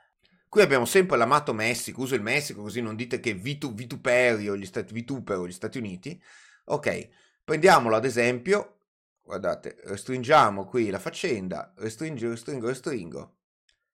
Qui 0.50 0.64
abbiamo 0.64 0.86
sempre 0.86 1.16
l'amato 1.16 1.54
Messico, 1.54 2.02
uso 2.02 2.16
il 2.16 2.24
Messico 2.24 2.64
così 2.64 2.82
non 2.82 2.96
dite 2.96 3.20
che 3.20 3.36
vitu, 3.36 3.72
vituperio 3.76 4.58
gli 4.58 4.66
Stati, 4.66 4.96
vitupero 4.96 5.48
gli 5.48 5.52
Stati 5.52 5.78
Uniti. 5.78 6.20
Ok, 6.66 7.08
prendiamolo 7.44 7.96
ad 7.96 8.06
esempio 8.06 8.79
guardate, 9.30 9.76
restringiamo 9.84 10.66
qui 10.66 10.90
la 10.90 10.98
faccenda, 10.98 11.72
restringo, 11.78 12.30
restringo, 12.30 12.66
restringo. 12.66 13.36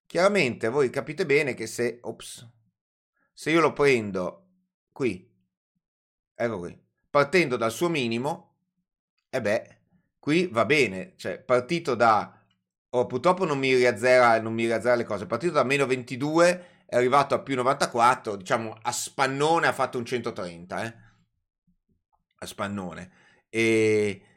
Chiaramente 0.06 0.70
voi 0.70 0.90
capite 0.90 1.26
bene 1.26 1.54
che 1.54 1.68
se, 1.68 2.00
ops, 2.04 2.50
se 3.34 3.52
io 3.52 3.60
lo 3.60 3.74
prendo 3.74 4.48
qui, 4.94 5.30
ecco 6.34 6.60
qui, 6.60 6.82
partendo 7.10 7.58
dal 7.58 7.74
suo 7.74 7.90
minimo, 7.90 8.60
e 9.30 9.36
eh 9.36 9.42
beh, 9.42 9.78
qui 10.20 10.48
va 10.48 10.64
bene, 10.64 11.16
cioè 11.18 11.38
partito 11.42 11.96
da, 11.96 12.42
oh, 12.92 13.06
purtroppo 13.06 13.44
non 13.44 13.60
mi 13.60 13.76
riazzera, 13.76 14.40
non 14.40 14.54
mi 14.54 14.64
riazzera 14.64 14.96
le 14.96 15.04
cose, 15.04 15.26
partito 15.26 15.52
da 15.52 15.66
meno 15.66 15.86
22 15.86 16.86
è 16.86 16.96
arrivato 16.96 17.36
a 17.36 17.42
più 17.42 17.56
94, 17.56 18.38
diciamo 18.38 18.78
a 18.82 18.92
spannone 18.94 19.68
ha 19.68 19.74
fatto 19.74 19.98
un 19.98 20.06
130, 20.06 20.84
eh? 20.86 20.96
a 22.38 22.46
spannone. 22.46 23.12
E 23.50 24.35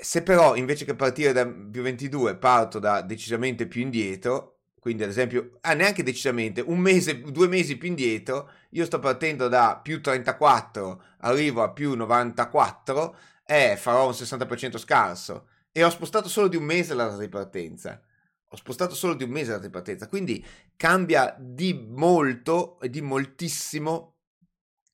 se 0.00 0.22
però 0.22 0.54
invece 0.56 0.84
che 0.84 0.94
partire 0.94 1.32
da 1.32 1.46
più 1.46 1.82
22 1.82 2.36
parto 2.36 2.78
da 2.78 3.02
decisamente 3.02 3.66
più 3.66 3.82
indietro, 3.82 4.58
quindi 4.78 5.02
ad 5.02 5.10
esempio, 5.10 5.58
ah, 5.62 5.74
neanche 5.74 6.02
decisamente, 6.02 6.60
un 6.60 6.78
mese, 6.78 7.20
due 7.20 7.48
mesi 7.48 7.76
più 7.76 7.88
indietro, 7.88 8.50
io 8.70 8.84
sto 8.84 8.98
partendo 8.98 9.48
da 9.48 9.78
più 9.82 10.00
34, 10.00 11.02
arrivo 11.18 11.62
a 11.62 11.72
più 11.72 11.94
94, 11.94 13.16
eh, 13.44 13.76
farò 13.76 14.06
un 14.06 14.12
60% 14.12 14.78
scarso. 14.78 15.48
E 15.72 15.84
ho 15.84 15.90
spostato 15.90 16.28
solo 16.28 16.48
di 16.48 16.56
un 16.56 16.64
mese 16.64 16.94
la 16.94 17.04
data 17.04 17.18
di 17.18 17.28
partenza. 17.28 18.00
Ho 18.50 18.56
spostato 18.56 18.94
solo 18.94 19.14
di 19.14 19.24
un 19.24 19.30
mese 19.30 19.50
la 19.50 19.56
data 19.56 19.66
di 19.66 19.72
partenza, 19.72 20.08
quindi 20.08 20.44
cambia 20.76 21.36
di 21.38 21.74
molto 21.74 22.80
e 22.80 22.88
di 22.88 23.02
moltissimo 23.02 24.14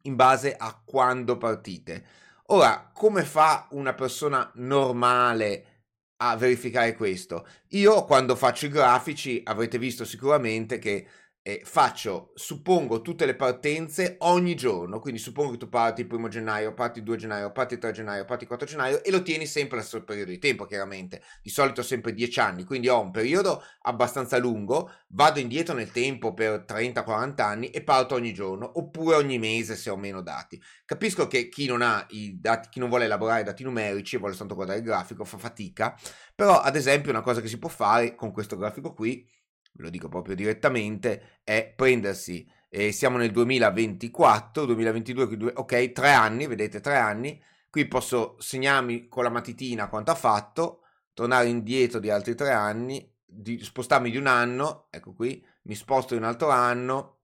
in 0.02 0.16
base 0.16 0.56
a 0.56 0.80
quando 0.84 1.36
partite. 1.36 2.04
Ora, 2.48 2.90
come 2.92 3.24
fa 3.24 3.68
una 3.70 3.94
persona 3.94 4.50
normale 4.56 5.86
a 6.16 6.36
verificare 6.36 6.94
questo? 6.94 7.46
Io 7.68 8.04
quando 8.04 8.36
faccio 8.36 8.66
i 8.66 8.68
grafici 8.68 9.40
avrete 9.44 9.78
visto 9.78 10.04
sicuramente 10.04 10.78
che 10.78 11.06
eh, 11.46 11.60
faccio, 11.62 12.32
suppongo, 12.34 13.02
tutte 13.02 13.26
le 13.26 13.34
partenze 13.34 14.16
ogni 14.20 14.54
giorno, 14.56 14.98
quindi 14.98 15.20
suppongo 15.20 15.50
che 15.50 15.58
tu 15.58 15.68
parti 15.68 16.00
il 16.00 16.06
primo 16.06 16.28
gennaio, 16.28 16.72
parti 16.72 17.00
il 17.00 17.04
2 17.04 17.18
gennaio, 17.18 17.52
parti 17.52 17.74
il 17.74 17.80
3 17.80 17.92
gennaio, 17.92 18.24
parti 18.24 18.44
il 18.44 18.48
4 18.48 18.66
gennaio 18.66 19.04
e 19.04 19.10
lo 19.10 19.20
tieni 19.20 19.44
sempre 19.44 19.76
allo 19.76 19.86
stesso 19.86 20.04
periodo 20.04 20.30
di 20.30 20.38
tempo, 20.38 20.64
chiaramente, 20.64 21.20
di 21.42 21.50
solito 21.50 21.82
sempre 21.82 22.14
10 22.14 22.40
anni, 22.40 22.64
quindi 22.64 22.88
ho 22.88 22.98
un 22.98 23.10
periodo 23.10 23.62
abbastanza 23.82 24.38
lungo, 24.38 24.90
vado 25.08 25.38
indietro 25.38 25.74
nel 25.74 25.92
tempo 25.92 26.32
per 26.32 26.64
30-40 26.66 27.42
anni 27.42 27.68
e 27.68 27.82
parto 27.82 28.14
ogni 28.14 28.32
giorno, 28.32 28.78
oppure 28.78 29.16
ogni 29.16 29.38
mese 29.38 29.76
se 29.76 29.90
ho 29.90 29.96
meno 29.98 30.22
dati. 30.22 30.58
Capisco 30.86 31.26
che 31.26 31.50
chi 31.50 31.66
non 31.66 31.82
ha 31.82 32.06
i 32.08 32.40
dati, 32.40 32.70
chi 32.70 32.78
non 32.78 32.88
vuole 32.88 33.04
elaborare 33.04 33.42
dati 33.42 33.62
numerici 33.64 34.14
e 34.14 34.18
vuole 34.18 34.32
soltanto 34.32 34.54
guardare 34.54 34.78
il 34.78 34.86
grafico 34.86 35.24
fa 35.24 35.36
fatica, 35.36 35.94
però 36.34 36.58
ad 36.58 36.74
esempio 36.74 37.10
una 37.10 37.20
cosa 37.20 37.42
che 37.42 37.48
si 37.48 37.58
può 37.58 37.68
fare 37.68 38.14
con 38.14 38.32
questo 38.32 38.56
grafico 38.56 38.94
qui 38.94 39.42
ve 39.74 39.82
lo 39.82 39.90
dico 39.90 40.08
proprio 40.08 40.34
direttamente, 40.34 41.40
è 41.42 41.72
prendersi, 41.74 42.48
eh, 42.68 42.92
siamo 42.92 43.16
nel 43.18 43.30
2024, 43.30 44.64
2022, 44.66 45.52
ok, 45.56 45.92
tre 45.92 46.12
anni, 46.12 46.46
vedete, 46.46 46.80
tre 46.80 46.96
anni, 46.96 47.42
qui 47.68 47.86
posso 47.86 48.36
segnarmi 48.38 49.08
con 49.08 49.24
la 49.24 49.30
matitina 49.30 49.88
quanto 49.88 50.12
ha 50.12 50.14
fatto, 50.14 50.82
tornare 51.12 51.48
indietro 51.48 51.98
di 51.98 52.10
altri 52.10 52.34
tre 52.34 52.52
anni, 52.52 53.12
di, 53.24 53.58
spostarmi 53.62 54.10
di 54.10 54.16
un 54.16 54.26
anno, 54.26 54.86
ecco 54.90 55.12
qui, 55.12 55.44
mi 55.62 55.74
sposto 55.74 56.14
di 56.14 56.20
un 56.20 56.26
altro 56.26 56.50
anno, 56.50 57.18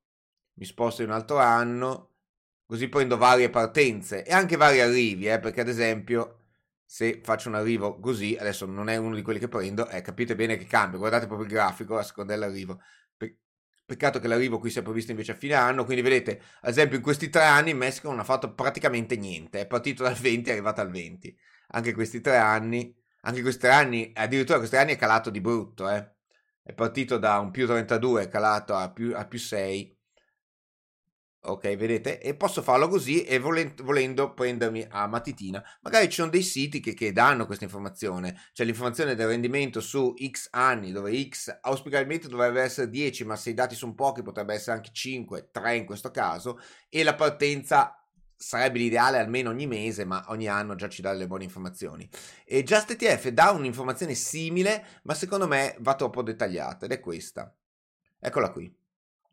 mi 0.55 0.65
sposto 0.65 1.03
di 1.03 1.09
un 1.09 1.15
altro 1.15 1.39
anno, 1.39 2.09
così 2.67 2.89
prendo 2.89 3.17
varie 3.17 3.49
partenze 3.49 4.25
e 4.25 4.33
anche 4.33 4.57
vari 4.57 4.81
arrivi, 4.81 5.29
eh, 5.29 5.39
perché 5.39 5.61
ad 5.61 5.69
esempio 5.69 6.40
se 6.93 7.21
faccio 7.23 7.49
un 7.49 7.55
arrivo 7.55 8.01
così, 8.01 8.37
adesso 8.39 8.67
non 8.67 8.89
è 8.89 8.97
uno 8.97 9.15
di 9.15 9.23
quelli 9.23 9.39
che 9.39 9.47
prendo, 9.47 9.89
eh, 9.89 10.01
capite 10.03 10.35
bene 10.35 10.57
che 10.57 10.65
cambia, 10.65 10.99
guardate 10.99 11.27
proprio 11.27 11.47
il 11.47 11.53
grafico 11.53 11.97
a 11.97 12.03
seconda 12.03 12.33
dell'arrivo. 12.35 12.81
Pe- 13.17 13.39
peccato 13.87 14.19
che 14.19 14.27
l'arrivo 14.27 14.59
qui 14.59 14.71
sia 14.71 14.83
previsto 14.83 15.13
invece 15.13 15.31
a 15.31 15.35
fine 15.37 15.55
anno, 15.55 15.85
quindi 15.85 16.03
vedete, 16.03 16.43
ad 16.63 16.71
esempio 16.71 16.97
in 16.97 17.03
questi 17.05 17.29
tre 17.31 17.45
anni 17.45 17.71
il 17.71 17.77
Messico 17.77 18.09
non 18.09 18.19
ha 18.19 18.25
fatto 18.25 18.55
praticamente 18.55 19.17
niente, 19.17 19.61
è 19.61 19.67
partito 19.69 20.03
dal 20.03 20.17
20 20.17 20.49
e 20.49 20.53
è 20.53 20.57
arrivato 20.57 20.81
al 20.81 20.91
20. 20.91 21.39
Anche 21.69 21.95
questi 21.95 22.21
tre 22.21 22.39
anni, 22.39 22.93
anche 23.21 23.41
questi 23.43 23.61
tre 23.61 23.71
anni, 23.71 24.11
addirittura 24.13 24.59
questi 24.59 24.77
anni 24.77 24.95
è 24.95 24.97
calato 24.97 25.31
di 25.31 25.41
brutto, 25.41 25.89
eh. 25.89 26.15
È 26.61 26.73
partito 26.73 27.19
da 27.19 27.39
un 27.39 27.53
più 27.53 27.67
32, 27.67 28.25
è 28.25 28.29
calato 28.29 28.75
a 28.75 28.91
più, 28.91 29.17
a 29.17 29.25
più 29.27 29.39
6 29.39 29.97
Ok, 31.43 31.75
vedete? 31.75 32.21
E 32.21 32.35
posso 32.35 32.61
farlo 32.61 32.87
così 32.87 33.23
e 33.23 33.39
volendo, 33.39 33.83
volendo 33.83 34.35
prendermi 34.35 34.87
a 34.91 35.07
matitina. 35.07 35.65
Magari 35.81 36.11
ci 36.11 36.17
sono 36.17 36.29
dei 36.29 36.43
siti 36.43 36.81
che, 36.81 36.93
che 36.93 37.13
danno 37.13 37.47
questa 37.47 37.65
informazione, 37.65 38.39
cioè 38.53 38.67
l'informazione 38.67 39.15
del 39.15 39.29
rendimento 39.29 39.81
su 39.81 40.15
X 40.19 40.49
anni, 40.51 40.93
dove 40.93 41.19
X 41.29 41.61
auspicabilmente 41.63 42.29
dovrebbe 42.29 42.61
essere 42.61 42.91
10, 42.91 43.25
ma 43.25 43.37
se 43.37 43.51
i 43.51 43.55
dati 43.55 43.75
sono 43.75 43.95
pochi 43.95 44.23
potrebbe 44.23 44.53
essere 44.53 44.77
anche 44.77 44.91
5, 44.93 45.49
3 45.51 45.77
in 45.77 45.87
questo 45.87 46.11
caso, 46.11 46.61
e 46.91 47.03
la 47.03 47.15
partenza 47.15 48.05
sarebbe 48.37 48.79
l'ideale 48.79 49.19
almeno 49.19 49.49
ogni 49.49 49.67
mese, 49.67 50.05
ma 50.05 50.23
ogni 50.29 50.47
anno 50.47 50.75
già 50.75 50.91
ci 50.91 51.01
dà 51.01 51.13
delle 51.13 51.27
buone 51.27 51.45
informazioni. 51.45 52.07
E 52.45 52.63
JustETF 52.63 53.29
dà 53.29 53.51
un'informazione 53.51 54.13
simile, 54.13 55.01
ma 55.05 55.15
secondo 55.15 55.47
me 55.47 55.75
va 55.79 55.95
troppo 55.95 56.23
dettagliata, 56.23 56.85
ed 56.85 56.93
è 56.93 57.01
questa. 57.01 57.51
Eccola 58.19 58.51
qui. 58.51 58.71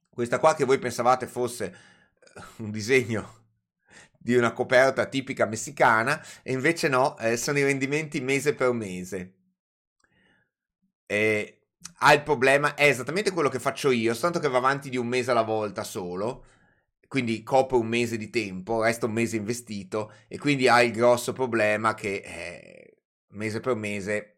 Questa 0.09 0.39
qua 0.39 0.55
che 0.55 0.63
voi 0.63 0.79
pensavate 0.79 1.27
fosse 1.27 1.95
un 2.57 2.71
disegno 2.71 3.35
di 4.17 4.35
una 4.35 4.51
coperta 4.51 5.05
tipica 5.05 5.45
messicana 5.45 6.21
e 6.43 6.51
invece 6.51 6.89
no, 6.89 7.17
eh, 7.17 7.37
sono 7.37 7.59
i 7.59 7.63
rendimenti 7.63 8.19
mese 8.19 8.53
per 8.53 8.71
mese. 8.73 9.33
E 11.05 11.57
ha 11.99 12.13
il 12.13 12.23
problema, 12.23 12.75
è 12.75 12.87
esattamente 12.87 13.31
quello 13.31 13.49
che 13.49 13.59
faccio 13.59 13.89
io, 13.91 14.13
soltanto 14.13 14.39
che 14.39 14.49
va 14.49 14.57
avanti 14.57 14.89
di 14.89 14.97
un 14.97 15.07
mese 15.07 15.31
alla 15.31 15.43
volta 15.43 15.83
solo, 15.83 16.45
quindi 17.07 17.41
copre 17.43 17.77
un 17.77 17.87
mese 17.87 18.17
di 18.17 18.29
tempo, 18.29 18.83
resta 18.83 19.05
un 19.05 19.13
mese 19.13 19.37
investito 19.37 20.11
e 20.27 20.37
quindi 20.37 20.67
ha 20.67 20.81
il 20.83 20.91
grosso 20.91 21.31
problema 21.31 21.93
che 21.93 22.21
eh, 22.25 22.97
mese 23.29 23.61
per 23.61 23.75
mese, 23.75 24.35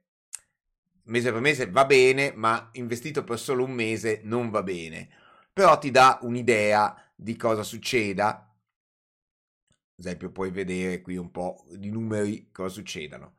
mese 1.05 1.31
per 1.31 1.41
mese 1.41 1.69
va 1.69 1.85
bene, 1.85 2.31
ma 2.35 2.69
investito 2.73 3.23
per 3.23 3.39
solo 3.39 3.63
un 3.63 3.71
mese 3.71 4.21
non 4.23 4.49
va 4.51 4.61
bene. 4.61 5.09
Però 5.51 5.77
ti 5.79 5.91
dà 5.91 6.19
un'idea 6.21 7.08
di 7.19 7.35
cosa 7.35 7.63
succeda. 7.63 8.27
Ad 8.27 10.05
esempio, 10.05 10.31
puoi 10.31 10.51
vedere 10.51 11.01
qui 11.01 11.17
un 11.17 11.31
po' 11.31 11.65
di 11.71 11.89
numeri 11.89 12.49
cosa 12.51 12.69
succedano. 12.69 13.35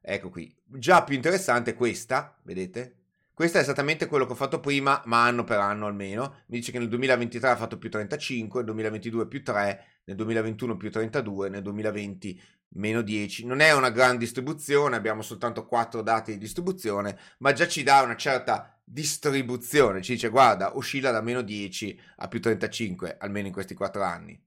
Ecco 0.00 0.30
qui, 0.30 0.54
già 0.64 1.04
più 1.04 1.14
interessante 1.14 1.74
questa, 1.74 2.38
vedete? 2.44 2.94
Questo 3.34 3.58
è 3.58 3.60
esattamente 3.60 4.06
quello 4.06 4.24
che 4.24 4.32
ho 4.32 4.36
fatto 4.36 4.58
prima, 4.58 5.02
ma 5.04 5.24
anno 5.24 5.44
per 5.44 5.58
anno 5.58 5.86
almeno. 5.86 6.42
Mi 6.46 6.58
dice 6.58 6.72
che 6.72 6.78
nel 6.78 6.88
2023 6.88 7.50
ha 7.50 7.56
fatto 7.56 7.78
più 7.78 7.90
35, 7.90 8.60
nel 8.60 8.64
2022 8.70 9.28
più 9.28 9.44
3, 9.44 9.84
nel 10.04 10.16
2021 10.16 10.76
più 10.76 10.90
32, 10.90 11.48
nel 11.50 11.62
2020 11.62 12.42
meno 12.70 13.02
10. 13.02 13.44
Non 13.44 13.60
è 13.60 13.72
una 13.72 13.90
gran 13.90 14.16
distribuzione, 14.16 14.96
abbiamo 14.96 15.22
soltanto 15.22 15.66
4 15.66 16.00
dati 16.02 16.32
di 16.32 16.38
distribuzione, 16.38 17.18
ma 17.38 17.52
già 17.52 17.68
ci 17.68 17.82
dà 17.82 18.00
una 18.00 18.16
certa 18.16 18.77
distribuzione. 18.90 20.02
Ci 20.02 20.14
dice, 20.14 20.28
guarda, 20.28 20.76
oscilla 20.76 21.10
da 21.10 21.20
meno 21.20 21.42
10 21.42 22.00
a 22.16 22.28
più 22.28 22.40
35, 22.40 23.16
almeno 23.18 23.46
in 23.46 23.52
questi 23.52 23.74
4 23.74 24.02
anni. 24.02 24.40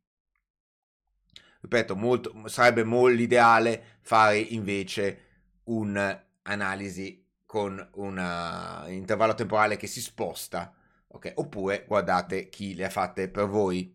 Ripeto, 1.62 1.96
molto, 1.96 2.48
sarebbe 2.48 2.84
molto 2.84 3.16
l'ideale 3.16 4.00
fare 4.02 4.38
invece 4.40 5.26
un'analisi 5.66 7.24
con 7.46 7.88
un 7.96 8.18
uh, 8.18 8.90
intervallo 8.90 9.36
temporale 9.36 9.78
che 9.78 9.86
si 9.86 10.02
sposta, 10.02 10.74
ok? 11.08 11.34
Oppure 11.36 11.86
guardate 11.88 12.50
chi 12.50 12.74
le 12.74 12.86
ha 12.86 12.90
fatte 12.90 13.30
per 13.30 13.46
voi. 13.46 13.94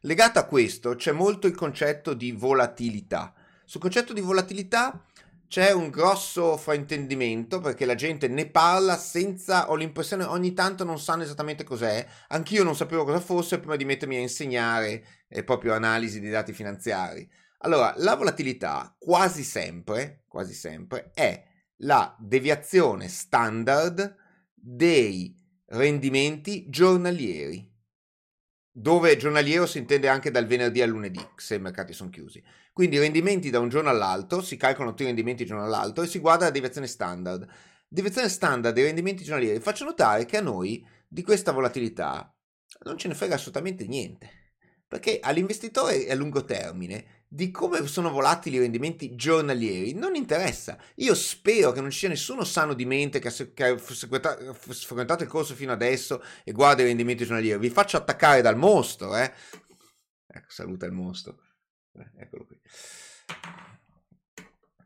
Legato 0.00 0.38
a 0.38 0.44
questo 0.44 0.96
c'è 0.96 1.12
molto 1.12 1.46
il 1.46 1.54
concetto 1.54 2.14
di 2.14 2.32
volatilità. 2.32 3.34
Sul 3.64 3.80
concetto 3.80 4.12
di 4.12 4.20
volatilità 4.20 5.04
c'è 5.48 5.72
un 5.72 5.88
grosso 5.88 6.58
fraintendimento 6.58 7.60
perché 7.60 7.86
la 7.86 7.94
gente 7.94 8.28
ne 8.28 8.50
parla 8.50 8.96
senza, 8.96 9.70
ho 9.70 9.74
l'impressione 9.74 10.24
ogni 10.24 10.52
tanto 10.52 10.84
non 10.84 11.00
sanno 11.00 11.22
esattamente 11.22 11.64
cos'è. 11.64 12.06
Anch'io 12.28 12.62
non 12.64 12.76
sapevo 12.76 13.04
cosa 13.04 13.18
fosse 13.18 13.58
prima 13.58 13.76
di 13.76 13.86
mettermi 13.86 14.16
a 14.16 14.20
insegnare 14.20 15.04
eh, 15.26 15.44
proprio 15.44 15.72
analisi 15.72 16.20
dei 16.20 16.30
dati 16.30 16.52
finanziari. 16.52 17.28
Allora, 17.60 17.94
la 17.96 18.14
volatilità 18.14 18.94
quasi 18.98 19.42
sempre, 19.42 20.24
quasi 20.28 20.52
sempre 20.52 21.10
è 21.14 21.42
la 21.78 22.14
deviazione 22.20 23.08
standard 23.08 24.16
dei 24.54 25.34
rendimenti 25.66 26.66
giornalieri, 26.68 27.66
dove 28.70 29.16
giornaliero 29.16 29.66
si 29.66 29.78
intende 29.78 30.08
anche 30.08 30.30
dal 30.30 30.46
venerdì 30.46 30.82
al 30.82 30.90
lunedì, 30.90 31.26
se 31.36 31.56
i 31.56 31.60
mercati 31.60 31.92
sono 31.92 32.10
chiusi. 32.10 32.42
Quindi 32.78 33.00
rendimenti 33.00 33.50
da 33.50 33.58
un 33.58 33.68
giorno 33.68 33.90
all'altro, 33.90 34.40
si 34.40 34.56
calcolano 34.56 34.90
tutti 34.90 35.02
i 35.02 35.06
rendimenti 35.06 35.44
giorno 35.44 35.64
all'altro 35.64 36.04
e 36.04 36.06
si 36.06 36.20
guarda 36.20 36.44
la 36.44 36.52
deviazione 36.52 36.86
standard. 36.86 37.44
Deviazione 37.88 38.28
standard 38.28 38.72
dei 38.72 38.84
rendimenti 38.84 39.24
giornalieri. 39.24 39.58
Faccio 39.58 39.82
notare 39.82 40.26
che 40.26 40.36
a 40.36 40.40
noi 40.40 40.86
di 41.08 41.24
questa 41.24 41.50
volatilità 41.50 42.32
non 42.84 42.96
ce 42.96 43.08
ne 43.08 43.16
frega 43.16 43.34
assolutamente 43.34 43.84
niente, 43.84 44.30
perché 44.86 45.18
all'investitore 45.20 46.08
a 46.08 46.14
lungo 46.14 46.44
termine 46.44 47.24
di 47.26 47.50
come 47.50 47.84
sono 47.88 48.12
volatili 48.12 48.58
i 48.58 48.60
rendimenti 48.60 49.16
giornalieri 49.16 49.94
non 49.94 50.14
interessa. 50.14 50.78
Io 50.98 51.16
spero 51.16 51.72
che 51.72 51.80
non 51.80 51.90
ci 51.90 51.98
sia 51.98 52.08
nessuno 52.08 52.44
sano 52.44 52.74
di 52.74 52.84
mente 52.84 53.18
che 53.18 53.26
ha, 53.26 53.76
frequentato 53.76 55.24
il 55.24 55.28
corso 55.28 55.56
fino 55.56 55.72
adesso 55.72 56.22
e 56.44 56.52
guarda 56.52 56.82
i 56.82 56.84
rendimenti 56.84 57.24
giornalieri. 57.24 57.58
Vi 57.58 57.70
faccio 57.70 57.96
attaccare 57.96 58.40
dal 58.40 58.56
mostro, 58.56 59.16
eh. 59.16 59.32
Ecco, 60.28 60.46
saluta 60.48 60.86
il 60.86 60.92
mostro. 60.92 61.40
Eh, 62.00 62.22
eccolo 62.22 62.46
qui. 62.46 62.60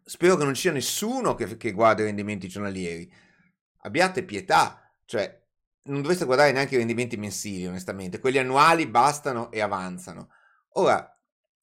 Spero 0.05 0.37
che 0.37 0.44
non 0.44 0.55
ci 0.55 0.62
sia 0.62 0.72
nessuno 0.72 1.35
che, 1.35 1.57
che 1.57 1.72
guarda 1.72 2.03
i 2.03 2.07
rendimenti 2.07 2.48
giornalieri. 2.48 3.11
Abbiate 3.85 4.25
pietà, 4.25 4.92
cioè 5.05 5.40
non 5.85 6.01
dovreste 6.01 6.25
guardare 6.25 6.53
neanche 6.53 6.75
i 6.75 6.79
rendimenti 6.79 7.16
mensili, 7.16 7.66
onestamente. 7.66 8.18
Quelli 8.18 8.38
annuali 8.38 8.87
bastano 8.87 9.51
e 9.51 9.61
avanzano. 9.61 10.29
Ora, 10.75 11.09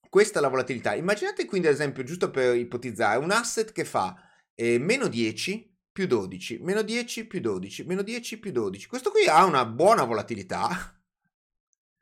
questa 0.09 0.39
è 0.39 0.41
la 0.41 0.49
volatilità. 0.49 0.95
Immaginate 0.95 1.45
quindi, 1.45 1.67
ad 1.67 1.73
esempio, 1.73 2.03
giusto 2.03 2.31
per 2.31 2.55
ipotizzare, 2.55 3.19
un 3.19 3.31
asset 3.31 3.71
che 3.71 3.85
fa 3.85 4.15
eh, 4.55 4.79
meno 4.79 5.07
10 5.07 5.77
più 5.91 6.07
12, 6.07 6.59
meno 6.59 6.81
10 6.81 7.27
più 7.27 7.39
12, 7.39 7.83
meno 7.83 8.01
10 8.01 8.39
più 8.39 8.51
12. 8.51 8.87
Questo 8.87 9.11
qui 9.11 9.25
ha 9.27 9.45
una 9.45 9.65
buona 9.65 10.03
volatilità, 10.03 10.99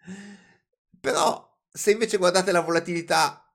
però 0.99 1.46
se 1.77 1.91
invece 1.91 2.17
guardate 2.17 2.51
la 2.51 2.61
volatilità 2.61 3.53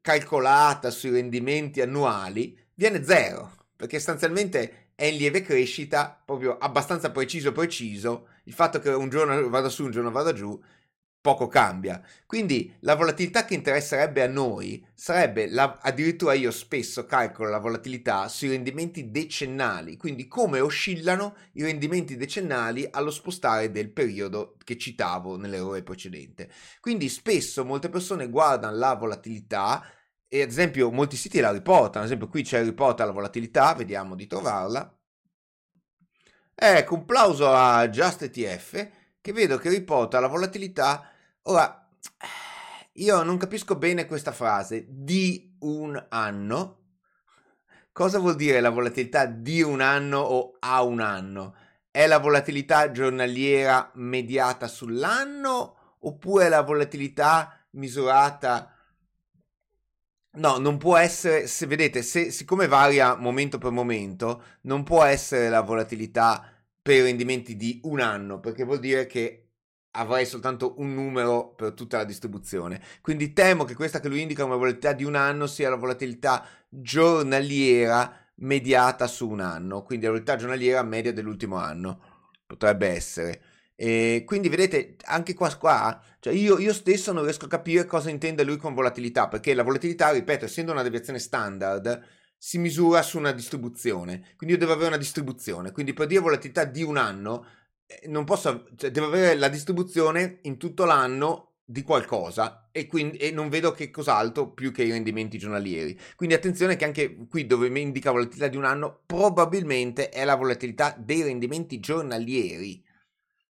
calcolata 0.00 0.90
sui 0.90 1.10
rendimenti 1.10 1.80
annuali, 1.80 2.56
viene 2.74 3.02
zero, 3.02 3.50
perché 3.74 3.96
sostanzialmente 3.96 4.92
è 4.94 5.06
in 5.06 5.16
lieve 5.16 5.42
crescita, 5.42 6.22
proprio 6.24 6.58
abbastanza 6.58 7.10
preciso 7.10 7.50
preciso, 7.50 8.28
il 8.44 8.52
fatto 8.52 8.78
che 8.78 8.90
un 8.90 9.08
giorno 9.08 9.48
vada 9.48 9.68
su, 9.68 9.82
un 9.82 9.90
giorno 9.90 10.12
vada 10.12 10.32
giù, 10.32 10.56
poco 11.26 11.48
cambia. 11.48 12.00
Quindi 12.24 12.72
la 12.80 12.94
volatilità 12.94 13.44
che 13.44 13.54
interesserebbe 13.54 14.22
a 14.22 14.28
noi 14.28 14.86
sarebbe, 14.94 15.50
la, 15.50 15.76
addirittura 15.82 16.34
io 16.34 16.52
spesso 16.52 17.04
calcolo 17.04 17.50
la 17.50 17.58
volatilità 17.58 18.28
sui 18.28 18.50
rendimenti 18.50 19.10
decennali, 19.10 19.96
quindi 19.96 20.28
come 20.28 20.60
oscillano 20.60 21.34
i 21.54 21.64
rendimenti 21.64 22.16
decennali 22.16 22.86
allo 22.88 23.10
spostare 23.10 23.72
del 23.72 23.90
periodo 23.90 24.56
che 24.62 24.78
citavo 24.78 25.36
nell'errore 25.36 25.82
precedente. 25.82 26.48
Quindi 26.78 27.08
spesso 27.08 27.64
molte 27.64 27.88
persone 27.88 28.28
guardano 28.28 28.76
la 28.76 28.94
volatilità 28.94 29.84
e 30.28 30.42
ad 30.42 30.48
esempio 30.48 30.92
molti 30.92 31.16
siti 31.16 31.40
la 31.40 31.50
riportano, 31.50 32.04
ad 32.04 32.04
esempio 32.04 32.28
qui 32.28 32.44
c'è 32.44 32.60
il 32.60 32.66
report 32.66 33.00
alla 33.00 33.10
volatilità, 33.10 33.74
vediamo 33.74 34.14
di 34.14 34.28
trovarla. 34.28 34.96
Ecco, 36.54 36.94
un 36.94 37.04
plauso 37.04 37.52
a 37.52 37.88
JustETF 37.88 38.90
che 39.20 39.32
vedo 39.32 39.58
che 39.58 39.70
riporta 39.70 40.20
la 40.20 40.28
volatilità 40.28 41.10
Ora, 41.48 41.88
io 42.94 43.22
non 43.22 43.36
capisco 43.36 43.76
bene 43.76 44.06
questa 44.06 44.32
frase, 44.32 44.84
di 44.88 45.54
un 45.60 46.06
anno. 46.08 46.80
Cosa 47.92 48.18
vuol 48.18 48.34
dire 48.34 48.60
la 48.60 48.70
volatilità 48.70 49.26
di 49.26 49.62
un 49.62 49.80
anno 49.80 50.18
o 50.18 50.56
a 50.58 50.82
un 50.82 51.00
anno? 51.00 51.54
È 51.88 52.04
la 52.08 52.18
volatilità 52.18 52.90
giornaliera 52.90 53.92
mediata 53.94 54.66
sull'anno 54.66 55.98
oppure 56.00 56.48
la 56.48 56.62
volatilità 56.62 57.64
misurata... 57.70 58.72
No, 60.38 60.58
non 60.58 60.78
può 60.78 60.96
essere, 60.96 61.46
se 61.46 61.66
vedete, 61.66 62.02
se, 62.02 62.32
siccome 62.32 62.66
varia 62.66 63.14
momento 63.14 63.56
per 63.58 63.70
momento, 63.70 64.42
non 64.62 64.82
può 64.82 65.04
essere 65.04 65.48
la 65.48 65.60
volatilità 65.60 66.52
per 66.82 67.04
rendimenti 67.04 67.56
di 67.56 67.80
un 67.84 68.00
anno, 68.00 68.40
perché 68.40 68.64
vuol 68.64 68.80
dire 68.80 69.06
che 69.06 69.45
avrei 69.96 70.26
soltanto 70.26 70.74
un 70.78 70.94
numero 70.94 71.54
per 71.54 71.72
tutta 71.72 71.98
la 71.98 72.04
distribuzione. 72.04 72.80
Quindi 73.00 73.32
temo 73.32 73.64
che 73.64 73.74
questa 73.74 74.00
che 74.00 74.08
lui 74.08 74.22
indica 74.22 74.42
come 74.42 74.56
volatilità 74.56 74.92
di 74.92 75.04
un 75.04 75.14
anno 75.14 75.46
sia 75.46 75.70
la 75.70 75.76
volatilità 75.76 76.46
giornaliera 76.68 78.24
mediata 78.36 79.06
su 79.06 79.28
un 79.28 79.40
anno, 79.40 79.82
quindi 79.82 80.04
la 80.04 80.12
volatilità 80.12 80.40
giornaliera 80.40 80.82
media 80.82 81.12
dell'ultimo 81.12 81.56
anno. 81.56 82.00
Potrebbe 82.46 82.88
essere. 82.88 83.40
E 83.74 84.22
quindi 84.24 84.48
vedete 84.48 84.96
anche 85.04 85.34
qua, 85.34 85.54
qua 85.56 86.00
cioè 86.18 86.32
io, 86.32 86.58
io, 86.58 86.72
stesso 86.72 87.12
non 87.12 87.24
riesco 87.24 87.44
a 87.44 87.48
capire 87.48 87.84
cosa 87.84 88.10
intende 88.10 88.42
lui 88.42 88.56
con 88.56 88.74
volatilità, 88.74 89.28
perché 89.28 89.54
la 89.54 89.62
volatilità, 89.62 90.10
ripeto, 90.10 90.46
essendo 90.46 90.72
una 90.72 90.82
deviazione 90.82 91.18
standard, 91.18 92.02
si 92.38 92.58
misura 92.58 93.02
su 93.02 93.18
una 93.18 93.32
distribuzione. 93.32 94.34
Quindi 94.36 94.56
io 94.56 94.60
devo 94.60 94.72
avere 94.72 94.88
una 94.88 94.96
distribuzione. 94.96 95.72
Quindi 95.72 95.92
per 95.92 96.06
dire 96.06 96.20
volatilità 96.20 96.64
di 96.64 96.82
un 96.82 96.96
anno, 96.96 97.46
non 98.08 98.24
posso, 98.24 98.66
cioè, 98.76 98.90
devo 98.90 99.06
avere 99.06 99.34
la 99.36 99.48
distribuzione 99.48 100.38
in 100.42 100.56
tutto 100.56 100.84
l'anno 100.84 101.54
di 101.64 101.82
qualcosa 101.82 102.68
e, 102.70 102.86
quindi, 102.86 103.16
e 103.18 103.30
non 103.30 103.48
vedo 103.48 103.72
che 103.72 103.90
cos'altro 103.90 104.52
più 104.52 104.72
che 104.72 104.84
i 104.84 104.90
rendimenti 104.90 105.38
giornalieri. 105.38 105.98
Quindi 106.14 106.34
attenzione 106.34 106.76
che 106.76 106.84
anche 106.84 107.26
qui 107.28 107.46
dove 107.46 107.68
mi 107.68 107.80
indica 107.80 108.10
volatilità 108.10 108.48
di 108.48 108.56
un 108.56 108.64
anno, 108.64 109.02
probabilmente 109.06 110.08
è 110.08 110.24
la 110.24 110.36
volatilità 110.36 110.94
dei 110.98 111.22
rendimenti 111.22 111.80
giornalieri. 111.80 112.84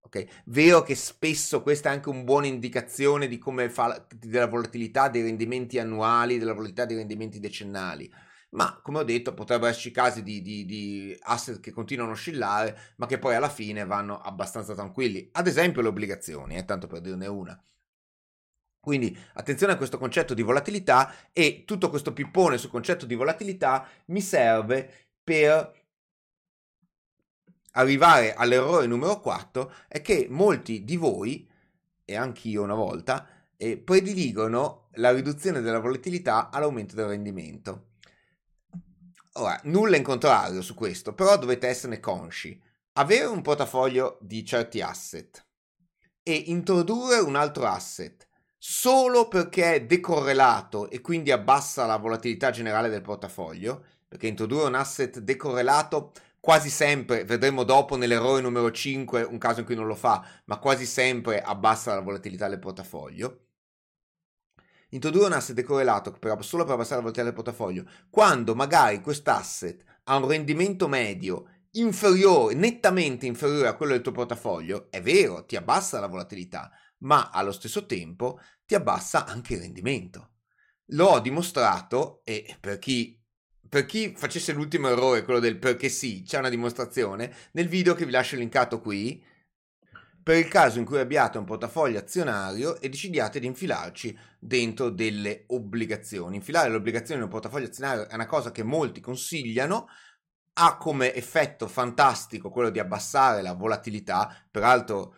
Okay. 0.01 0.29
Vero 0.47 0.83
che 0.83 0.95
spesso 0.95 1.62
questa 1.62 1.88
è 1.88 1.92
anche 1.92 2.11
una 2.11 2.23
buona 2.23 2.47
indicazione 2.47 3.29
di 3.29 3.38
come 3.38 3.71
fa 3.71 4.07
della 4.14 4.47
volatilità 4.47 5.09
dei 5.09 5.23
rendimenti 5.23 5.79
annuali, 5.79 6.37
della 6.37 6.53
volatilità 6.53 6.85
dei 6.85 6.97
rendimenti 6.99 7.40
decennali 7.40 8.12
ma 8.54 8.80
come 8.82 8.98
ho 8.98 9.02
detto 9.02 9.34
potrebbero 9.34 9.70
esserci 9.70 9.90
casi 9.90 10.22
di, 10.22 10.42
di, 10.42 10.64
di, 10.64 11.16
asset 11.22 11.60
che 11.60 11.70
continuano 11.70 12.10
a 12.10 12.14
oscillare 12.14 12.94
ma 12.96 13.06
che 13.06 13.18
poi 13.18 13.34
alla 13.34 13.48
fine 13.48 13.84
vanno 13.84 14.20
abbastanza 14.20 14.74
tranquilli 14.74 15.28
ad 15.32 15.46
esempio 15.46 15.82
le 15.82 15.88
obbligazioni 15.88 16.56
eh, 16.56 16.64
tanto 16.64 16.86
per 16.86 17.00
dirne 17.00 17.26
una 17.26 17.60
quindi 18.80 19.16
attenzione 19.34 19.74
a 19.74 19.76
questo 19.76 19.96
concetto 19.98 20.34
di 20.34 20.42
volatilità 20.42 21.14
e 21.32 21.64
tutto 21.64 21.88
questo 21.88 22.12
pippone 22.12 22.58
sul 22.58 22.70
concetto 22.70 23.06
di 23.06 23.14
volatilità 23.14 23.86
mi 24.06 24.20
serve 24.20 25.08
per 25.22 25.80
arrivare 27.72 28.34
all'errore 28.34 28.86
numero 28.86 29.20
4 29.20 29.72
è 29.88 30.00
che 30.00 30.26
molti 30.28 30.84
di 30.84 30.96
voi, 30.96 31.48
e 32.04 32.16
anch'io 32.16 32.62
una 32.62 32.74
volta, 32.74 33.26
eh, 33.56 33.78
prediligono 33.78 34.88
la 34.94 35.12
riduzione 35.12 35.60
della 35.60 35.78
volatilità 35.78 36.50
all'aumento 36.50 36.94
del 36.94 37.06
rendimento. 37.06 37.90
Ora, 39.37 39.59
nulla 39.64 39.97
in 39.97 40.03
contrario 40.03 40.61
su 40.61 40.75
questo, 40.75 41.14
però 41.14 41.38
dovete 41.38 41.66
esserne 41.66 42.01
consci. 42.01 42.61
Avere 42.95 43.25
un 43.25 43.40
portafoglio 43.40 44.18
di 44.21 44.45
certi 44.45 44.83
asset 44.83 45.47
e 46.23 46.35
introdurre 46.35 47.18
un 47.18 47.37
altro 47.37 47.64
asset 47.64 48.29
solo 48.59 49.29
perché 49.29 49.75
è 49.75 49.85
decorrelato 49.87 50.90
e 50.90 51.01
quindi 51.01 51.31
abbassa 51.31 51.87
la 51.87 51.97
volatilità 51.97 52.51
generale 52.51 52.90
del 52.90 53.01
portafoglio, 53.01 53.85
perché 54.07 54.27
introdurre 54.27 54.68
un 54.68 54.75
asset 54.75 55.18
decorrelato 55.18 56.12
quasi 56.38 56.68
sempre, 56.68 57.25
vedremo 57.25 57.64
dopo 57.64 57.97
nell'errore 57.97 58.42
numero 58.42 58.71
5 58.71 59.23
un 59.23 59.38
caso 59.38 59.61
in 59.61 59.66
cui 59.66 59.75
non 59.75 59.87
lo 59.87 59.95
fa, 59.95 60.25
ma 60.45 60.59
quasi 60.59 60.85
sempre 60.87 61.40
abbassa 61.40 61.95
la 61.95 62.01
volatilità 62.01 62.49
del 62.49 62.59
portafoglio. 62.59 63.47
Introdurre 64.92 65.26
un 65.26 65.33
asset 65.33 65.55
decorrelato 65.55 66.12
per, 66.12 66.37
solo 66.44 66.64
per 66.64 66.74
abbassare 66.74 66.96
la 66.96 67.02
volatilità 67.02 67.24
del 67.24 67.33
portafoglio, 67.33 67.85
quando 68.11 68.55
magari 68.55 69.00
quest'asset 69.00 69.83
ha 70.05 70.16
un 70.16 70.28
rendimento 70.28 70.87
medio 70.87 71.46
inferiore, 71.72 72.55
nettamente 72.55 73.24
inferiore 73.24 73.68
a 73.68 73.74
quello 73.74 73.92
del 73.92 74.02
tuo 74.02 74.12
portafoglio, 74.12 74.88
è 74.90 75.00
vero, 75.00 75.46
ti 75.46 75.57
abbassa 75.57 75.98
la 75.98 76.09
volatilità, 76.09 76.70
ma 76.98 77.31
allo 77.31 77.52
stesso 77.52 77.87
tempo 77.87 78.38
ti 78.66 78.74
abbassa 78.74 79.24
anche 79.24 79.55
il 79.55 79.61
rendimento. 79.61 80.33
L'ho 80.87 81.20
dimostrato 81.20 82.20
e 82.24 82.57
per 82.61 82.78
chi, 82.78 83.18
per 83.66 83.87
chi 83.87 84.12
facesse 84.14 84.52
l'ultimo 84.52 84.88
errore, 84.88 85.24
quello 85.24 85.40
del 85.40 85.59
perché 85.59 85.88
sì, 85.88 86.22
c'è 86.22 86.38
una 86.38 86.50
dimostrazione 86.50 87.35
nel 87.52 87.68
video 87.68 87.94
che 87.94 88.05
vi 88.05 88.11
lascio 88.11 88.37
linkato 88.37 88.81
qui, 88.83 89.24
per 90.22 90.37
il 90.37 90.48
caso 90.48 90.78
in 90.78 90.85
cui 90.85 90.98
abbiate 90.98 91.38
un 91.38 91.44
portafoglio 91.44 91.98
azionario 91.98 92.80
e 92.80 92.88
decidiate 92.88 93.40
di 93.40 93.46
infilarci 93.46 94.16
dentro 94.38 94.88
delle 94.90 95.44
obbligazioni. 95.48 96.37
Infilare 96.37 96.70
le 96.70 96.76
obbligazioni 96.76 97.20
in 97.20 97.26
un 97.26 97.32
portafoglio 97.32 97.66
azionario 97.66 98.08
è 98.08 98.14
una 98.14 98.26
cosa 98.26 98.52
che 98.52 98.62
molti 98.62 99.00
consigliano, 99.00 99.88
ha 100.54 100.76
come 100.76 101.14
effetto 101.14 101.66
fantastico 101.66 102.50
quello 102.50 102.70
di 102.70 102.78
abbassare 102.78 103.42
la 103.42 103.54
volatilità, 103.54 104.46
peraltro 104.50 105.16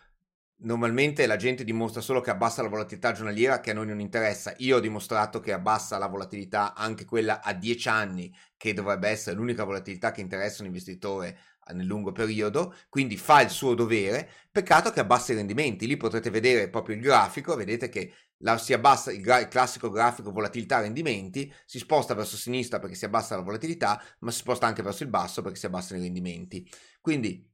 normalmente 0.59 1.27
la 1.27 1.37
gente 1.37 1.65
dimostra 1.65 2.01
solo 2.01 2.21
che 2.21 2.31
abbassa 2.31 2.63
la 2.63 2.69
volatilità 2.69 3.13
giornaliera 3.13 3.61
che 3.61 3.73
a 3.73 3.75
noi 3.75 3.87
non 3.87 4.01
interessa. 4.01 4.55
Io 4.59 4.77
ho 4.77 4.81
dimostrato 4.81 5.41
che 5.41 5.53
abbassa 5.53 5.99
la 5.99 6.07
volatilità 6.07 6.75
anche 6.75 7.05
quella 7.05 7.43
a 7.43 7.53
10 7.53 7.89
anni, 7.89 8.35
che 8.57 8.73
dovrebbe 8.73 9.09
essere 9.09 9.37
l'unica 9.37 9.65
volatilità 9.65 10.13
che 10.13 10.21
interessa 10.21 10.63
un 10.63 10.69
investitore 10.69 11.39
nel 11.73 11.87
lungo 11.87 12.13
periodo, 12.13 12.75
quindi 12.89 13.17
fa 13.17 13.41
il 13.41 13.51
suo 13.51 13.75
dovere, 13.75 14.31
peccato 14.51 14.91
che 14.91 15.01
abbassa 15.01 15.33
i 15.33 15.37
rendimenti, 15.37 15.87
lì 15.87 15.97
potrete 15.97 16.31
vedere 16.31 16.69
proprio 16.69 16.97
il 16.97 17.03
grafico, 17.03 17.57
vedete 17.57 17.89
che 17.89 18.13
la, 18.39 18.59
si 18.59 18.73
abbassa 18.73 19.11
il, 19.13 19.21
gra- 19.21 19.41
il 19.41 19.49
classico 19.49 19.91
grafico 19.91 20.31
volatilità 20.31 20.81
rendimenti, 20.81 21.53
si 21.65 21.79
sposta 21.79 22.15
verso 22.15 22.37
sinistra 22.37 22.79
perché 22.79 22.95
si 22.95 23.05
abbassa 23.05 23.37
la 23.37 23.43
volatilità, 23.43 24.03
ma 24.21 24.31
si 24.31 24.39
sposta 24.39 24.67
anche 24.67 24.83
verso 24.83 25.03
il 25.03 25.09
basso 25.09 25.43
perché 25.43 25.59
si 25.59 25.67
abbassano 25.67 26.01
i 26.01 26.03
rendimenti. 26.03 26.69
Quindi 27.01 27.51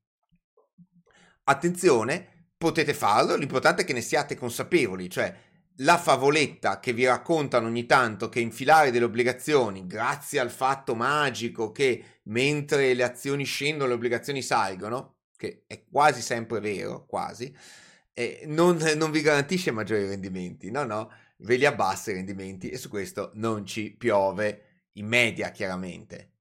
attenzione, 1.44 2.48
potete 2.56 2.92
farlo, 2.92 3.36
l'importante 3.36 3.82
è 3.82 3.84
che 3.84 3.92
ne 3.92 4.02
siate 4.02 4.36
consapevoli, 4.36 5.08
cioè 5.08 5.34
la 5.80 5.98
favoletta 5.98 6.78
che 6.78 6.92
vi 6.92 7.06
raccontano 7.06 7.66
ogni 7.66 7.86
tanto 7.86 8.28
che 8.28 8.40
infilare 8.40 8.90
delle 8.90 9.04
obbligazioni 9.04 9.86
grazie 9.86 10.38
al 10.38 10.50
fatto 10.50 10.94
magico 10.94 11.72
che 11.72 12.20
mentre 12.24 12.94
le 12.94 13.02
azioni 13.02 13.44
scendono 13.44 13.88
le 13.88 13.94
obbligazioni 13.94 14.42
salgono, 14.42 15.16
che 15.36 15.64
è 15.66 15.84
quasi 15.90 16.20
sempre 16.20 16.60
vero, 16.60 17.06
quasi, 17.06 17.54
eh, 18.12 18.42
non, 18.46 18.76
non, 18.96 19.10
vi 19.10 19.22
garantisce 19.22 19.70
maggiori 19.70 20.06
rendimenti, 20.06 20.70
no 20.70 20.84
no, 20.84 21.10
ve 21.38 21.56
li 21.56 21.64
abbassa 21.64 22.10
i 22.10 22.14
rendimenti 22.14 22.68
e 22.68 22.76
su 22.76 22.88
questo 22.88 23.30
non 23.34 23.64
ci 23.64 23.94
piove 23.96 24.84
in 24.94 25.06
media 25.06 25.50
chiaramente. 25.50 26.32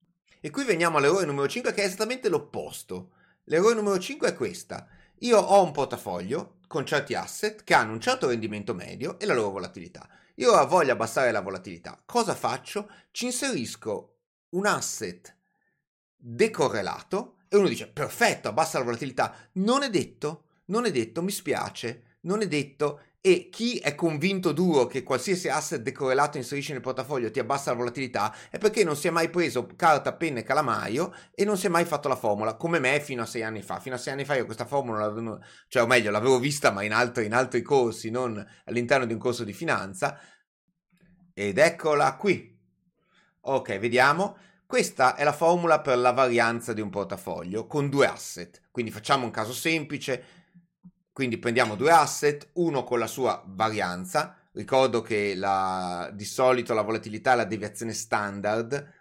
E 0.42 0.50
qui 0.50 0.66
veniamo 0.66 0.98
all'errore 0.98 1.26
numero 1.26 1.48
5 1.48 1.74
che 1.74 1.84
è 1.84 1.86
esattamente 1.86 2.28
l'opposto. 2.30 3.12
L'errore 3.46 3.76
numero 3.76 3.98
5 3.98 4.30
è 4.30 4.34
questa. 4.34 4.88
Io 5.20 5.38
ho 5.38 5.64
un 5.64 5.72
portafoglio 5.72 6.59
con 6.70 6.86
certi 6.86 7.16
asset 7.16 7.64
che 7.64 7.74
hanno 7.74 7.94
un 7.94 8.00
certo 8.00 8.28
rendimento 8.28 8.76
medio 8.76 9.18
e 9.18 9.26
la 9.26 9.34
loro 9.34 9.50
volatilità. 9.50 10.08
Io 10.36 10.52
ora 10.52 10.66
voglio 10.66 10.92
abbassare 10.92 11.32
la 11.32 11.42
volatilità. 11.42 12.00
Cosa 12.06 12.36
faccio? 12.36 12.88
Ci 13.10 13.26
inserisco 13.26 14.18
un 14.50 14.68
asset 14.68 15.36
decorrelato 16.16 17.38
e 17.50 17.58
uno 17.58 17.68
dice 17.68 17.88
perfetto, 17.88 18.50
abbassa 18.50 18.78
la 18.78 18.84
volatilità. 18.84 19.36
Non 19.54 19.82
è 19.82 19.90
detto, 19.90 20.50
non 20.66 20.86
è 20.86 20.92
detto, 20.92 21.24
mi 21.24 21.32
spiace, 21.32 22.18
non 22.22 22.44
è 22.44 22.48
detto 22.48 23.02
e 23.22 23.50
chi 23.52 23.80
è 23.80 23.96
convinto 23.96 24.54
duro 24.54 24.88
che 24.88 25.04
qualsiasi 25.04 25.50
asset 25.50 25.82
decorrelato 25.82 26.38
inserisce 26.38 26.72
nel 26.72 26.82
portafoglio 26.82 27.30
ti 27.30 27.40
abbassa 27.40 27.72
la 27.72 27.78
volatilità 27.78 28.34
è 28.50 28.58
perché 28.58 28.86
non 28.86 28.96
si 28.96 29.08
è 29.08 29.12
mai 29.12 29.30
preso 29.30 29.68
carta, 29.76 30.14
penna 30.14 30.40
e 30.40 30.44
calamaio 30.44 31.14
e 31.36 31.44
non 31.44 31.58
si 31.58 31.66
è 31.66 31.70
mai 31.70 31.84
fatto 31.84 32.08
la 32.08 32.16
formula, 32.16 32.56
come 32.56 32.80
me 32.80 33.02
fino 33.02 33.24
a 33.24 33.26
sei 33.26 33.44
anni 33.44 33.62
fa. 33.62 33.80
Fino 33.80 33.96
a 33.96 33.98
sei 33.98 34.14
anni 34.14 34.24
fa 34.24 34.36
io 34.36 34.46
questa 34.46 34.66
formula 34.66 35.00
l'avevo, 35.00 35.42
cioè 35.68 35.84
o 35.84 35.88
meglio, 35.88 36.12
l'avevo 36.12 36.40
vista 36.40 36.72
ma 36.72 36.84
in 36.84 36.94
altri, 36.94 37.26
in 37.26 37.34
altri 37.34 37.62
corsi, 37.62 38.10
non 38.10 38.46
all'interno 38.66 39.06
di 39.06 39.14
un 39.14 39.20
corso 39.20 39.44
di 39.44 39.54
finanza. 39.54 40.18
Ed 41.34 41.58
eccola 41.58 42.16
qui. 42.16 42.58
Ok, 43.42 43.80
vediamo. 43.80 44.38
Questa 44.66 45.16
è 45.16 45.24
la 45.24 45.34
formula 45.34 45.82
per 45.82 45.98
la 45.98 46.12
varianza 46.12 46.74
di 46.74 46.82
un 46.82 46.90
portafoglio 46.90 47.66
con 47.66 47.90
due 47.90 48.08
asset. 48.08 48.62
Quindi 48.72 48.92
facciamo 48.92 49.26
un 49.26 49.32
caso 49.32 49.52
semplice 49.52 50.39
quindi 51.20 51.38
prendiamo 51.38 51.76
due 51.76 51.92
asset, 51.92 52.52
uno 52.54 52.86
con 52.86 52.98
la 52.98 53.06
sua 53.06 53.44
varianza. 53.46 54.38
Ricordo 54.54 55.02
che 55.02 55.36
la, 55.36 56.10
di 56.14 56.24
solito 56.24 56.74
la 56.74 56.82
volatilità 56.82 57.34
è 57.34 57.36
la 57.36 57.44
deviazione 57.44 57.92
standard, 57.92 58.94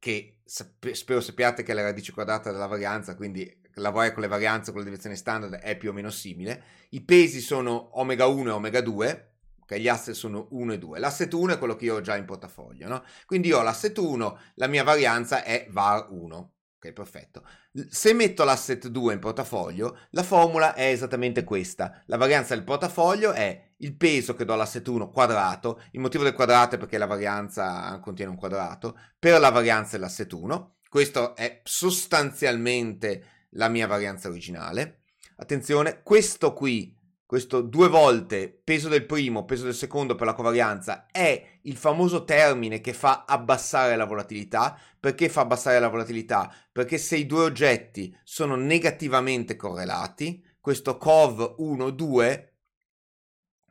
che 0.00 0.40
spero 0.42 1.20
sappiate 1.20 1.62
che 1.62 1.70
è 1.70 1.74
la 1.76 1.82
radice 1.82 2.10
quadrata 2.10 2.50
della 2.50 2.66
varianza, 2.66 3.14
quindi 3.14 3.48
lavorare 3.74 4.12
con 4.12 4.22
le 4.22 4.28
varianze 4.28 4.72
con 4.72 4.80
la 4.80 4.86
deviazione 4.86 5.14
standard 5.14 5.54
è 5.54 5.76
più 5.76 5.90
o 5.90 5.92
meno 5.92 6.10
simile. 6.10 6.64
I 6.88 7.02
pesi 7.02 7.40
sono 7.40 7.96
omega 8.00 8.26
1 8.26 8.48
e 8.48 8.52
omega 8.52 8.80
2, 8.80 9.36
okay? 9.60 9.80
gli 9.80 9.86
asset 9.86 10.14
sono 10.16 10.48
1 10.50 10.72
e 10.72 10.78
2. 10.78 10.98
L'asset 10.98 11.32
1 11.32 11.52
è 11.52 11.58
quello 11.58 11.76
che 11.76 11.84
io 11.84 11.94
ho 11.94 12.00
già 12.00 12.16
in 12.16 12.24
portafoglio, 12.24 12.88
no? 12.88 13.04
Quindi 13.24 13.46
io 13.46 13.58
ho 13.58 13.62
l'asset 13.62 13.96
1, 13.96 14.38
la 14.56 14.66
mia 14.66 14.82
varianza 14.82 15.44
è 15.44 15.68
var 15.70 16.08
1. 16.10 16.54
Ok, 16.80 16.92
perfetto. 16.92 17.44
Se 17.90 18.12
metto 18.12 18.44
l'asset 18.44 18.86
2 18.86 19.14
in 19.14 19.18
portafoglio, 19.18 19.98
la 20.10 20.22
formula 20.22 20.74
è 20.74 20.86
esattamente 20.86 21.42
questa. 21.42 22.04
La 22.06 22.16
varianza 22.16 22.54
del 22.54 22.62
portafoglio 22.62 23.32
è 23.32 23.72
il 23.78 23.96
peso 23.96 24.36
che 24.36 24.44
do 24.44 24.52
all'asset 24.52 24.86
1 24.86 25.10
quadrato. 25.10 25.82
Il 25.90 25.98
motivo 25.98 26.22
del 26.22 26.34
quadrato 26.34 26.76
è 26.76 26.78
perché 26.78 26.96
la 26.96 27.06
varianza 27.06 27.98
contiene 27.98 28.30
un 28.30 28.36
quadrato. 28.36 28.96
Per 29.18 29.40
la 29.40 29.50
varianza 29.50 29.96
dell'asset 29.96 30.32
1. 30.32 30.76
Questo 30.88 31.34
è 31.34 31.60
sostanzialmente 31.64 33.46
la 33.50 33.68
mia 33.68 33.88
varianza 33.88 34.28
originale. 34.28 35.00
Attenzione, 35.38 36.02
questo 36.04 36.52
qui 36.52 36.96
questo 37.28 37.60
due 37.60 37.88
volte 37.88 38.48
peso 38.48 38.88
del 38.88 39.04
primo, 39.04 39.44
peso 39.44 39.64
del 39.64 39.74
secondo 39.74 40.14
per 40.14 40.26
la 40.26 40.32
covarianza 40.32 41.08
è 41.10 41.58
il 41.64 41.76
famoso 41.76 42.24
termine 42.24 42.80
che 42.80 42.94
fa 42.94 43.26
abbassare 43.26 43.96
la 43.96 44.06
volatilità. 44.06 44.80
Perché 44.98 45.28
fa 45.28 45.42
abbassare 45.42 45.78
la 45.78 45.90
volatilità? 45.90 46.50
Perché 46.72 46.96
se 46.96 47.18
i 47.18 47.26
due 47.26 47.42
oggetti 47.42 48.16
sono 48.24 48.56
negativamente 48.56 49.56
correlati, 49.56 50.42
questo 50.58 50.96
COV 50.96 51.56
1, 51.58 51.90
2 51.90 52.56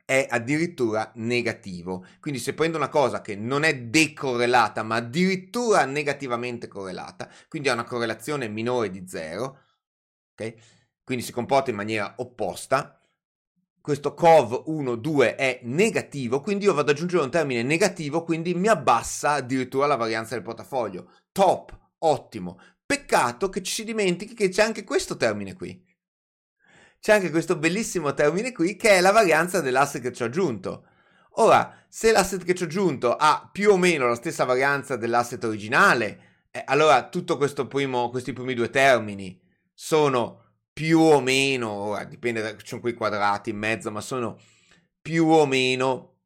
è 0.04 0.28
addirittura 0.30 1.10
negativo. 1.16 2.06
Quindi 2.20 2.38
se 2.38 2.54
prendo 2.54 2.76
una 2.76 2.88
cosa 2.88 3.20
che 3.20 3.34
non 3.34 3.64
è 3.64 3.76
decorrelata, 3.76 4.84
ma 4.84 4.94
addirittura 4.94 5.84
negativamente 5.84 6.68
correlata, 6.68 7.28
quindi 7.48 7.70
ha 7.70 7.72
una 7.72 7.82
correlazione 7.82 8.46
minore 8.46 8.88
di 8.90 9.02
0, 9.04 9.58
ok? 10.30 10.54
Quindi 11.02 11.24
si 11.24 11.32
comporta 11.32 11.70
in 11.70 11.76
maniera 11.76 12.14
opposta, 12.18 12.97
questo 13.88 14.12
cov 14.12 14.64
1, 14.66 14.96
2 14.96 15.34
è 15.34 15.60
negativo, 15.62 16.42
quindi 16.42 16.66
io 16.66 16.74
vado 16.74 16.90
ad 16.90 16.94
aggiungere 16.94 17.22
un 17.22 17.30
termine 17.30 17.62
negativo, 17.62 18.22
quindi 18.22 18.52
mi 18.52 18.68
abbassa 18.68 19.30
addirittura 19.30 19.86
la 19.86 19.96
varianza 19.96 20.34
del 20.34 20.42
portafoglio. 20.42 21.12
Top, 21.32 21.74
ottimo. 22.00 22.60
Peccato 22.84 23.48
che 23.48 23.62
ci 23.62 23.72
si 23.72 23.84
dimentichi 23.84 24.34
che 24.34 24.50
c'è 24.50 24.62
anche 24.62 24.84
questo 24.84 25.16
termine 25.16 25.54
qui. 25.54 25.82
C'è 27.00 27.14
anche 27.14 27.30
questo 27.30 27.56
bellissimo 27.56 28.12
termine 28.12 28.52
qui 28.52 28.76
che 28.76 28.90
è 28.90 29.00
la 29.00 29.10
varianza 29.10 29.62
dell'asset 29.62 30.02
che 30.02 30.12
ci 30.12 30.22
ho 30.22 30.26
aggiunto. 30.26 30.84
Ora, 31.36 31.74
se 31.88 32.12
l'asset 32.12 32.44
che 32.44 32.54
ci 32.54 32.64
ho 32.64 32.66
aggiunto 32.66 33.16
ha 33.16 33.48
più 33.50 33.70
o 33.70 33.78
meno 33.78 34.06
la 34.06 34.16
stessa 34.16 34.44
varianza 34.44 34.96
dell'asset 34.96 35.42
originale, 35.44 36.44
eh, 36.50 36.62
allora 36.66 37.08
tutti 37.08 37.34
questi 37.38 37.66
primi 37.66 38.52
due 38.52 38.68
termini 38.68 39.40
sono 39.72 40.47
più 40.78 41.00
o 41.00 41.20
meno, 41.20 41.70
ora 41.70 42.04
dipende, 42.04 42.56
ci 42.58 42.66
sono 42.66 42.80
quei 42.80 42.94
quadrati 42.94 43.50
in 43.50 43.56
mezzo, 43.58 43.90
ma 43.90 44.00
sono 44.00 44.38
più 45.02 45.26
o 45.26 45.44
meno 45.46 46.18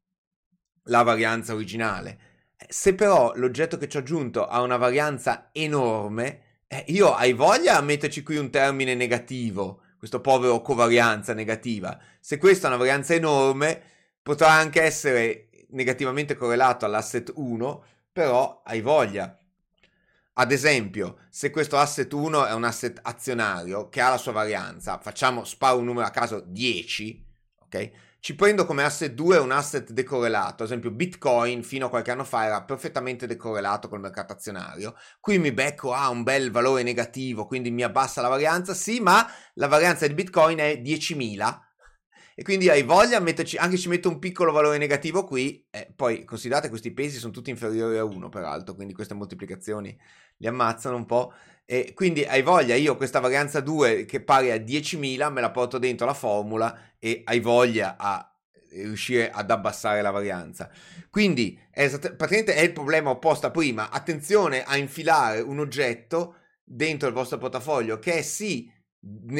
la 0.89 1.01
varianza 1.03 1.53
originale. 1.53 2.19
Se 2.67 2.93
però 2.93 3.33
l'oggetto 3.35 3.77
che 3.77 3.87
ci 3.89 3.97
ho 3.97 4.01
aggiunto 4.01 4.45
ha 4.47 4.61
una 4.61 4.77
varianza 4.77 5.49
enorme, 5.53 6.41
Eh, 6.67 6.85
io 6.87 7.13
hai 7.13 7.33
voglia 7.33 7.77
a 7.77 7.81
metterci 7.81 8.23
qui 8.23 8.37
un 8.37 8.49
termine 8.49 8.95
negativo, 8.95 9.81
questo 9.97 10.21
povero 10.21 10.61
covarianza 10.61 11.33
negativa. 11.33 11.99
Se 12.19 12.37
questa 12.37 12.65
è 12.67 12.69
una 12.69 12.79
varianza 12.79 13.13
enorme, 13.13 13.81
potrà 14.23 14.51
anche 14.51 14.81
essere 14.81 15.49
negativamente 15.69 16.35
correlato 16.35 16.85
all'asset 16.85 17.31
1, 17.35 17.83
però 18.11 18.61
hai 18.65 18.81
voglia. 18.81 19.37
Ad 20.35 20.51
esempio, 20.51 21.17
se 21.29 21.51
questo 21.51 21.77
asset 21.77 22.11
1 22.11 22.47
è 22.47 22.53
un 22.53 22.63
asset 22.63 22.99
azionario 23.03 23.89
che 23.89 24.01
ha 24.01 24.09
la 24.09 24.17
sua 24.17 24.31
varianza, 24.31 24.97
facciamo, 24.97 25.43
sparo 25.43 25.77
un 25.77 25.85
numero 25.85 26.07
a 26.07 26.09
caso 26.09 26.43
10, 26.43 27.25
ok? 27.59 27.91
Ci 28.19 28.33
prendo 28.35 28.65
come 28.65 28.83
asset 28.83 29.11
2 29.13 29.37
un 29.37 29.51
asset 29.51 29.91
decorrelato, 29.91 30.63
ad 30.63 30.69
esempio 30.69 30.89
Bitcoin 30.89 31.61
fino 31.61 31.85
a 31.85 31.89
qualche 31.89 32.09
anno 32.09 32.23
fa 32.23 32.45
era 32.45 32.63
perfettamente 32.63 33.27
decorrelato 33.27 33.89
col 33.89 33.99
mercato 33.99 34.33
azionario. 34.33 34.95
Qui 35.19 35.37
mi 35.37 35.51
becco 35.51 35.93
a 35.93 36.05
ah, 36.05 36.09
un 36.09 36.23
bel 36.23 36.49
valore 36.49 36.81
negativo, 36.81 37.45
quindi 37.45 37.69
mi 37.69 37.83
abbassa 37.83 38.21
la 38.21 38.29
varianza, 38.29 38.73
sì, 38.73 39.01
ma 39.01 39.29
la 39.55 39.67
varianza 39.67 40.07
di 40.07 40.15
Bitcoin 40.15 40.57
è 40.57 40.81
10.000 40.83 41.72
e 42.35 42.43
quindi 42.43 42.69
hai 42.69 42.83
voglia 42.83 43.19
metterci, 43.19 43.57
anche 43.57 43.75
se 43.75 43.83
ci 43.83 43.89
metto 43.89 44.09
un 44.09 44.19
piccolo 44.19 44.51
valore 44.51 44.77
negativo 44.77 45.23
qui, 45.23 45.65
eh, 45.69 45.91
poi 45.95 46.23
considerate 46.25 46.69
questi 46.69 46.91
pesi 46.91 47.17
sono 47.17 47.31
tutti 47.31 47.49
inferiori 47.49 47.97
a 47.97 48.03
1 48.03 48.29
peraltro, 48.29 48.73
quindi 48.73 48.93
queste 48.93 49.13
moltiplicazioni 49.13 49.95
li 50.37 50.47
ammazzano 50.47 50.95
un 50.95 51.05
po'. 51.05 51.33
E 51.65 51.93
quindi 51.93 52.23
hai 52.25 52.41
voglia, 52.41 52.75
io 52.75 52.97
questa 52.97 53.19
varianza 53.19 53.59
2 53.61 54.05
che 54.05 54.21
pari 54.21 54.51
a 54.51 54.57
10.000 54.57 55.31
me 55.31 55.41
la 55.41 55.51
porto 55.51 55.77
dentro 55.77 56.05
la 56.05 56.13
formula 56.13 56.95
e 56.99 57.21
hai 57.23 57.39
voglia 57.39 57.95
a 57.97 58.27
riuscire 58.71 59.29
ad 59.29 59.49
abbassare 59.51 60.01
la 60.01 60.11
varianza. 60.11 60.69
Quindi 61.09 61.59
è 61.69 61.87
praticamente 61.89 62.55
è 62.55 62.61
il 62.61 62.73
problema 62.73 63.11
opposto 63.11 63.47
a 63.47 63.51
prima. 63.51 63.89
Attenzione 63.91 64.63
a 64.63 64.77
infilare 64.77 65.39
un 65.39 65.59
oggetto 65.59 66.37
dentro 66.63 67.07
il 67.07 67.13
vostro 67.13 67.37
portafoglio 67.37 67.99
che 67.99 68.15
è 68.15 68.21
sì 68.21 68.71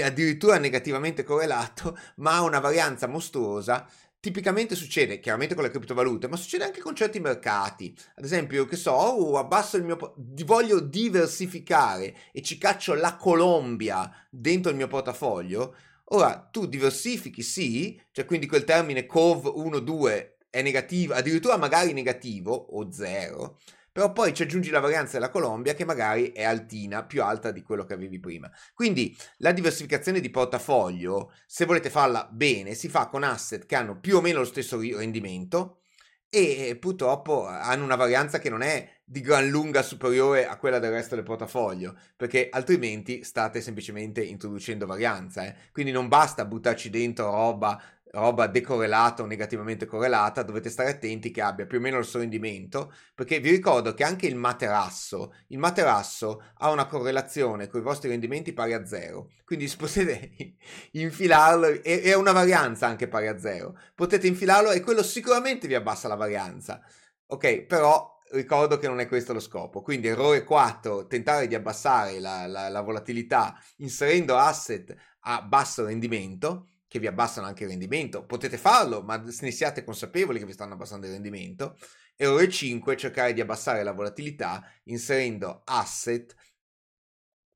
addirittura 0.01 0.57
negativamente 0.57 1.23
correlato, 1.23 1.97
ma 2.17 2.35
ha 2.35 2.41
una 2.41 2.59
varianza 2.59 3.07
mostruosa 3.07 3.87
tipicamente 4.23 4.73
succede 4.75 5.19
chiaramente 5.19 5.53
con 5.53 5.65
le 5.65 5.69
criptovalute, 5.69 6.29
ma 6.29 6.37
succede 6.37 6.63
anche 6.63 6.79
con 6.79 6.95
certi 6.95 7.19
mercati. 7.19 7.93
Ad 8.15 8.23
esempio, 8.23 8.65
che 8.65 8.77
so, 8.77 8.91
oh, 8.91 9.37
abbasso 9.37 9.75
il 9.75 9.83
mio 9.83 10.15
voglio 10.45 10.79
diversificare 10.79 12.15
e 12.31 12.41
ci 12.41 12.57
caccio 12.57 12.93
la 12.93 13.17
Colombia 13.17 14.09
dentro 14.29 14.71
il 14.71 14.77
mio 14.77 14.87
portafoglio. 14.87 15.75
Ora, 16.05 16.47
tu 16.49 16.67
diversifichi, 16.67 17.41
sì, 17.41 18.01
cioè 18.13 18.23
quindi 18.23 18.47
quel 18.47 18.63
termine 18.63 19.05
COV 19.05 19.57
1-2 19.57 20.35
è 20.49 20.61
negativo, 20.61 21.15
addirittura 21.15 21.57
magari 21.57 21.91
negativo 21.91 22.53
o 22.53 22.89
zero, 22.93 23.59
però 23.93 24.11
poi 24.11 24.33
ci 24.33 24.41
aggiungi 24.41 24.71
la 24.71 24.79
varianza 24.79 25.13
della 25.13 25.29
Colombia 25.29 25.75
che 25.75 25.85
magari 25.85 26.31
è 26.31 26.43
altina, 26.43 27.05
più 27.05 27.23
alta 27.23 27.51
di 27.51 27.61
quello 27.61 27.85
che 27.85 27.93
avevi 27.93 28.19
prima. 28.19 28.51
Quindi 28.73 29.15
la 29.37 29.51
diversificazione 29.51 30.19
di 30.19 30.31
portafoglio, 30.31 31.31
se 31.45 31.65
volete 31.65 31.91
farla 31.91 32.27
bene, 32.29 32.73
si 32.73 32.89
fa 32.89 33.07
con 33.07 33.23
asset 33.23 33.67
che 33.67 33.75
hanno 33.75 33.99
più 33.99 34.17
o 34.17 34.21
meno 34.21 34.39
lo 34.39 34.45
stesso 34.45 34.79
rendimento 34.79 35.83
e 36.27 36.75
purtroppo 36.81 37.45
hanno 37.45 37.83
una 37.83 37.95
varianza 37.95 38.39
che 38.39 38.49
non 38.49 38.63
è 38.63 39.01
di 39.03 39.21
gran 39.21 39.47
lunga 39.49 39.83
superiore 39.83 40.47
a 40.47 40.57
quella 40.57 40.79
del 40.79 40.89
resto 40.89 41.13
del 41.13 41.23
portafoglio, 41.23 41.95
perché 42.17 42.49
altrimenti 42.49 43.23
state 43.23 43.61
semplicemente 43.61 44.23
introducendo 44.23 44.87
varianza. 44.87 45.45
Eh? 45.45 45.55
Quindi 45.71 45.91
non 45.91 46.07
basta 46.07 46.45
buttarci 46.45 46.89
dentro 46.89 47.29
roba 47.29 47.79
roba 48.13 48.47
decorrelata 48.47 49.23
o 49.23 49.25
negativamente 49.25 49.85
correlata, 49.85 50.43
dovete 50.43 50.69
stare 50.69 50.89
attenti 50.89 51.31
che 51.31 51.41
abbia 51.41 51.65
più 51.65 51.79
o 51.79 51.81
meno 51.81 51.97
il 51.97 52.05
suo 52.05 52.19
rendimento, 52.19 52.93
perché 53.15 53.39
vi 53.39 53.49
ricordo 53.49 53.93
che 53.93 54.03
anche 54.03 54.27
il 54.27 54.35
materasso, 54.35 55.33
il 55.47 55.57
materasso 55.57 56.43
ha 56.57 56.69
una 56.69 56.85
correlazione 56.85 57.67
con 57.67 57.79
i 57.79 57.83
vostri 57.83 58.09
rendimenti 58.09 58.53
pari 58.53 58.73
a 58.73 58.85
zero, 58.85 59.31
quindi 59.45 59.67
potete 59.75 60.55
infilarlo, 60.91 61.81
è 61.81 62.13
una 62.13 62.31
varianza 62.31 62.85
anche 62.87 63.07
pari 63.07 63.27
a 63.27 63.39
zero, 63.39 63.77
potete 63.95 64.27
infilarlo 64.27 64.71
e 64.71 64.81
quello 64.81 65.01
sicuramente 65.01 65.67
vi 65.67 65.75
abbassa 65.75 66.07
la 66.07 66.15
varianza, 66.15 66.81
ok? 67.25 67.61
Però 67.63 68.19
ricordo 68.33 68.77
che 68.77 68.87
non 68.87 68.99
è 68.99 69.07
questo 69.07 69.33
lo 69.33 69.39
scopo. 69.39 69.81
Quindi 69.81 70.07
errore 70.07 70.43
4, 70.43 71.07
tentare 71.07 71.47
di 71.47 71.55
abbassare 71.55 72.19
la, 72.19 72.47
la, 72.47 72.69
la, 72.69 72.81
volatilità 72.81 73.55
inserendo 73.77 74.37
asset 74.37 74.93
a 75.21 75.41
basso 75.41 75.85
rendimento 75.85 76.72
che 76.93 76.99
vi 76.99 77.07
abbassano 77.07 77.47
anche 77.47 77.63
il 77.63 77.69
rendimento. 77.69 78.23
Potete 78.23 78.55
farlo, 78.55 79.01
ma 79.01 79.15
ne 79.15 79.49
siate 79.49 79.83
consapevoli 79.83 80.37
che 80.37 80.45
vi 80.45 80.53
stanno 80.53 80.73
abbassando 80.73 81.07
il 81.07 81.13
rendimento. 81.13 81.75
E 82.15 82.27
ore 82.27 82.47
5 82.47 82.95
cercare 82.95 83.33
di 83.33 83.41
abbassare 83.41 83.81
la 83.81 83.93
volatilità 83.93 84.63
inserendo 84.83 85.63
asset 85.65 86.35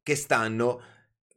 che 0.02 0.16
stanno 0.16 0.82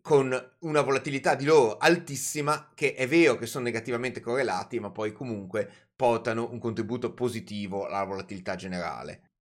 con 0.01 0.57
una 0.61 0.81
volatilità 0.81 1.35
di 1.35 1.45
loro 1.45 1.77
altissima, 1.77 2.73
che 2.75 2.95
è 2.95 3.07
vero 3.07 3.37
che 3.37 3.45
sono 3.45 3.65
negativamente 3.65 4.21
correlati, 4.21 4.81
ma 4.81 4.91
poi 4.91 5.13
comunque 5.13 5.91
portano 5.95 6.51
un 6.51 6.59
contributo 6.59 7.13
positivo 7.13 7.85
alla 7.85 8.05
volatilità 8.05 8.55
generale. 8.55 9.33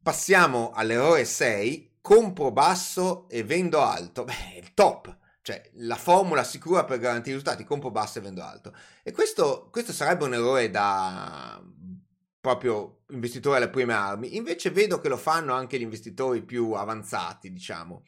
Passiamo 0.00 0.70
all'errore 0.70 1.24
6, 1.24 1.96
compro 2.00 2.52
basso 2.52 3.28
e 3.28 3.42
vendo 3.42 3.80
alto. 3.80 4.22
Beh, 4.22 4.60
il 4.60 4.72
top 4.72 5.22
cioè, 5.44 5.60
la 5.74 5.96
formula 5.96 6.42
sicura 6.42 6.84
per 6.84 6.98
garantire 6.98 7.36
i 7.36 7.38
risultati, 7.38 7.64
compro 7.64 7.90
basso 7.90 8.18
e 8.18 8.22
vendo 8.22 8.42
alto. 8.42 8.74
E 9.02 9.12
questo, 9.12 9.68
questo 9.70 9.92
sarebbe 9.92 10.24
un 10.24 10.32
errore 10.32 10.70
da 10.70 11.62
proprio 12.40 13.02
investitore 13.10 13.58
alle 13.58 13.68
prime 13.68 13.92
armi. 13.92 14.36
Invece 14.36 14.70
vedo 14.70 15.00
che 15.00 15.10
lo 15.10 15.18
fanno 15.18 15.52
anche 15.52 15.78
gli 15.78 15.82
investitori 15.82 16.42
più 16.42 16.72
avanzati, 16.72 17.52
diciamo. 17.52 18.04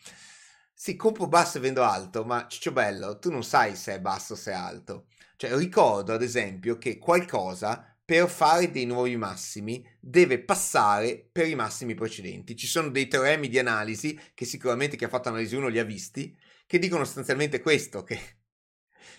Sì, 0.72 0.96
compro 0.96 1.27
basso 1.27 1.59
e 1.59 1.61
vendo 1.61 1.83
alto, 1.83 2.25
ma 2.25 2.46
Ciccio 2.49 2.72
Bello, 2.72 3.18
tu 3.18 3.31
non 3.31 3.44
sai 3.44 3.77
se 3.77 3.96
è 3.96 4.01
basso 4.01 4.33
o 4.33 4.37
se 4.37 4.53
è 4.53 4.55
alto. 4.55 5.09
Cioè, 5.37 5.55
ricordo 5.57 6.14
ad 6.14 6.22
esempio 6.22 6.79
che 6.79 6.96
qualcosa 6.96 7.94
per 8.03 8.31
fare 8.31 8.70
dei 8.70 8.87
nuovi 8.87 9.14
massimi 9.18 9.87
deve 10.01 10.38
passare 10.38 11.29
per 11.31 11.46
i 11.49 11.55
massimi 11.55 11.92
precedenti. 11.92 12.57
Ci 12.57 12.66
sono 12.66 12.88
dei 12.88 13.09
teoremi 13.09 13.49
di 13.51 13.59
analisi 13.59 14.18
che 14.33 14.46
sicuramente 14.46 14.96
chi 14.96 15.05
ha 15.05 15.09
fatto 15.09 15.29
analisi 15.29 15.55
1 15.55 15.68
li 15.68 15.79
ha 15.79 15.85
visti, 15.85 16.35
che 16.66 16.79
dicono 16.79 17.05
sostanzialmente 17.05 17.61
questo, 17.61 18.02
che 18.02 18.18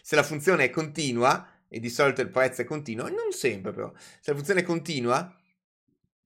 se 0.01 0.15
la 0.15 0.23
funzione 0.23 0.65
è 0.65 0.69
continua, 0.69 1.51
e 1.69 1.79
di 1.79 1.89
solito 1.89 2.21
il 2.21 2.29
prezzo 2.29 2.61
è 2.61 2.65
continuo, 2.65 3.07
non 3.07 3.31
sempre 3.31 3.71
però, 3.71 3.91
se 3.95 4.31
la 4.31 4.35
funzione 4.35 4.61
è 4.61 4.63
continua, 4.63 5.33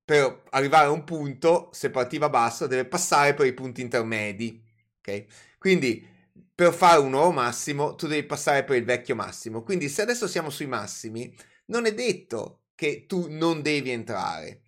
per 0.03 0.43
arrivare 0.49 0.87
a 0.87 0.91
un 0.91 1.03
punto, 1.03 1.69
se 1.71 1.89
partiva 1.89 2.29
basso, 2.29 2.67
deve 2.67 2.85
passare 2.85 3.33
per 3.33 3.45
i 3.45 3.53
punti 3.53 3.81
intermedi, 3.81 4.61
ok? 4.99 5.25
Quindi 5.57 6.05
per 6.53 6.73
fare 6.73 6.99
un 6.99 7.09
nuovo 7.09 7.31
massimo, 7.31 7.95
tu 7.95 8.07
devi 8.07 8.25
passare 8.25 8.63
per 8.63 8.75
il 8.77 8.83
vecchio 8.83 9.15
massimo. 9.15 9.63
Quindi 9.63 9.89
se 9.89 10.01
adesso 10.01 10.27
siamo 10.27 10.49
sui 10.49 10.67
massimi, 10.67 11.33
non 11.65 11.85
è 11.85 11.93
detto 11.93 12.65
che 12.75 13.05
tu 13.07 13.27
non 13.29 13.61
devi 13.61 13.89
entrare. 13.89 14.61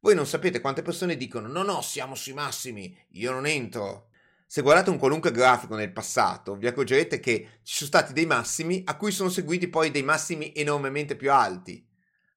Voi 0.00 0.14
non 0.14 0.26
sapete 0.26 0.60
quante 0.60 0.82
persone 0.82 1.16
dicono 1.16 1.48
no, 1.48 1.62
no, 1.62 1.80
siamo 1.82 2.14
sui 2.14 2.34
massimi, 2.34 2.96
io 3.12 3.32
non 3.32 3.46
entro. 3.46 4.09
Se 4.52 4.62
guardate 4.62 4.90
un 4.90 4.98
qualunque 4.98 5.30
grafico 5.30 5.76
nel 5.76 5.92
passato, 5.92 6.56
vi 6.56 6.66
accorgerete 6.66 7.20
che 7.20 7.60
ci 7.62 7.76
sono 7.76 7.88
stati 7.88 8.12
dei 8.12 8.26
massimi 8.26 8.82
a 8.84 8.96
cui 8.96 9.12
sono 9.12 9.28
seguiti 9.28 9.68
poi 9.68 9.92
dei 9.92 10.02
massimi 10.02 10.52
enormemente 10.56 11.14
più 11.14 11.30
alti. 11.30 11.86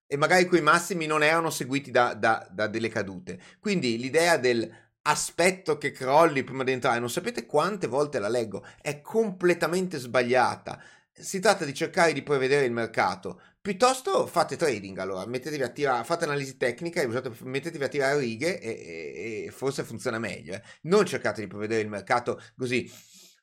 E 0.05 0.15
magari 0.15 0.45
quei 0.45 0.61
massimi 0.61 1.07
non 1.07 1.23
erano 1.23 1.49
seguiti 1.49 1.89
da, 1.89 2.13
da, 2.13 2.47
da 2.51 2.67
delle 2.67 2.89
cadute. 2.89 3.39
Quindi 3.59 3.97
l'idea 3.97 4.37
del 4.37 4.71
aspetto 5.01 5.79
che 5.79 5.89
crolli 5.89 6.43
prima 6.43 6.63
di 6.63 6.73
entrare, 6.73 6.99
non 6.99 7.09
sapete 7.09 7.47
quante 7.47 7.87
volte 7.87 8.19
la 8.19 8.29
leggo, 8.29 8.63
è 8.79 9.01
completamente 9.01 9.97
sbagliata. 9.97 10.79
Si 11.15 11.39
tratta 11.39 11.63
di 11.63 11.73
cercare 11.73 12.11
di 12.11 12.23
prevedere 12.23 12.65
il 12.65 12.71
mercato. 12.71 13.39
Piuttosto 13.61 14.25
fate 14.25 14.57
trading, 14.57 14.97
allora, 14.97 15.25
mettetevi 15.25 15.61
a 15.63 15.69
tirare, 15.69 16.03
fate 16.03 16.25
analisi 16.25 16.57
tecnica 16.57 17.01
e 17.01 17.07
mettetevi 17.43 17.83
a 17.83 17.87
tirare 17.87 18.19
righe 18.19 18.59
e, 18.59 18.69
e, 18.69 19.45
e 19.45 19.51
forse 19.51 19.83
funziona 19.83 20.19
meglio. 20.19 20.55
Eh. 20.55 20.61
Non 20.81 21.05
cercate 21.05 21.41
di 21.41 21.47
prevedere 21.47 21.81
il 21.81 21.87
mercato 21.87 22.41
così 22.57 22.91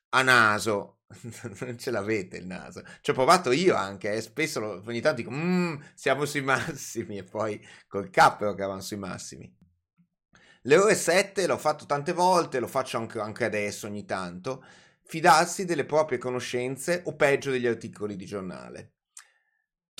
a 0.09 0.21
naso, 0.21 0.99
non 1.61 1.77
ce 1.77 1.91
l'avete 1.91 2.37
il 2.37 2.45
naso. 2.45 2.83
Ci 3.01 3.11
ho 3.11 3.13
provato 3.13 3.51
io 3.51 3.75
anche, 3.75 4.13
eh. 4.13 4.21
spesso 4.21 4.59
lo, 4.59 4.83
ogni 4.85 5.01
tanto 5.01 5.21
dico, 5.21 5.31
mmm, 5.31 5.81
siamo 5.93 6.25
sui 6.25 6.41
massimi 6.43 7.17
e 7.17 7.23
poi 7.23 7.65
col 7.87 8.09
cappero 8.09 8.53
che 8.53 8.59
eravamo 8.61 8.81
sui 8.81 8.97
massimi. 8.97 9.51
L'eroe 10.65 10.93
7 10.93 11.47
l'ho 11.47 11.57
fatto 11.57 11.85
tante 11.85 12.13
volte, 12.13 12.59
lo 12.59 12.67
faccio 12.67 12.97
anche, 12.97 13.19
anche 13.19 13.45
adesso 13.45 13.87
ogni 13.87 14.05
tanto. 14.05 14.63
Fidarsi 15.11 15.65
delle 15.65 15.83
proprie 15.83 16.17
conoscenze 16.17 17.01
o 17.05 17.15
peggio 17.15 17.51
degli 17.51 17.67
articoli 17.67 18.15
di 18.15 18.25
giornale 18.25 18.93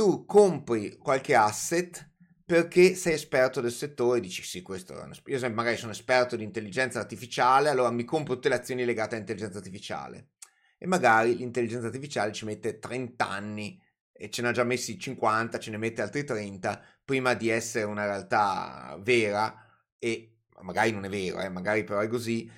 tu 0.02 0.26
compri 0.26 0.98
qualche 0.98 1.36
asset 1.36 2.10
perché 2.44 2.96
sei 2.96 3.14
esperto 3.14 3.62
del 3.62 3.72
settore 3.72 4.18
e 4.18 4.22
dici 4.22 4.42
sì, 4.42 4.64
questo 4.64 4.94
è 4.94 5.06
io 5.06 5.36
esempio, 5.36 5.56
magari 5.56 5.78
sono 5.78 5.92
esperto 5.92 6.36
di 6.36 6.44
intelligenza 6.44 7.00
artificiale, 7.00 7.70
allora 7.70 7.92
mi 7.92 8.04
compro 8.04 8.34
tutte 8.34 8.50
le 8.50 8.56
azioni 8.56 8.84
legate 8.84 9.14
all'intelligenza 9.14 9.60
artificiale. 9.60 10.32
E 10.78 10.88
magari 10.88 11.38
l'intelligenza 11.38 11.86
artificiale 11.86 12.32
ci 12.32 12.46
mette 12.46 12.80
30 12.80 13.30
anni 13.30 13.80
e 14.12 14.30
ce 14.32 14.42
ne 14.42 14.48
ha 14.48 14.52
già 14.52 14.64
messi 14.64 14.98
50, 14.98 15.60
ce 15.60 15.70
ne 15.70 15.78
mette 15.78 16.02
altri 16.02 16.24
30 16.24 16.84
prima 17.06 17.36
di 17.36 17.50
essere 17.50 17.86
una 17.86 18.06
realtà 18.06 18.98
vera 19.02 19.56
e 20.00 20.40
magari 20.62 20.92
non 20.92 21.06
è 21.06 21.10
vero, 21.10 21.40
eh, 21.40 21.50
magari 21.50 21.84
però 21.84 22.00
è 22.00 22.08
così. 22.08 22.52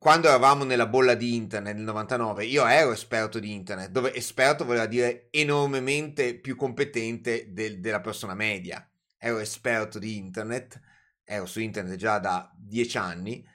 Quando 0.00 0.28
eravamo 0.28 0.64
nella 0.64 0.86
bolla 0.86 1.12
di 1.12 1.34
internet 1.34 1.74
nel 1.74 1.84
99, 1.84 2.46
io 2.46 2.64
ero 2.64 2.92
esperto 2.92 3.38
di 3.38 3.52
internet, 3.52 3.90
dove 3.90 4.14
esperto 4.14 4.64
voleva 4.64 4.86
dire 4.86 5.28
enormemente 5.30 6.38
più 6.38 6.56
competente 6.56 7.52
del, 7.52 7.80
della 7.80 8.00
persona 8.00 8.32
media. 8.32 8.82
Ero 9.18 9.40
esperto 9.40 9.98
di 9.98 10.16
internet, 10.16 10.80
ero 11.22 11.44
su 11.44 11.60
internet 11.60 11.96
già 11.96 12.18
da 12.18 12.50
dieci 12.56 12.96
anni, 12.96 13.46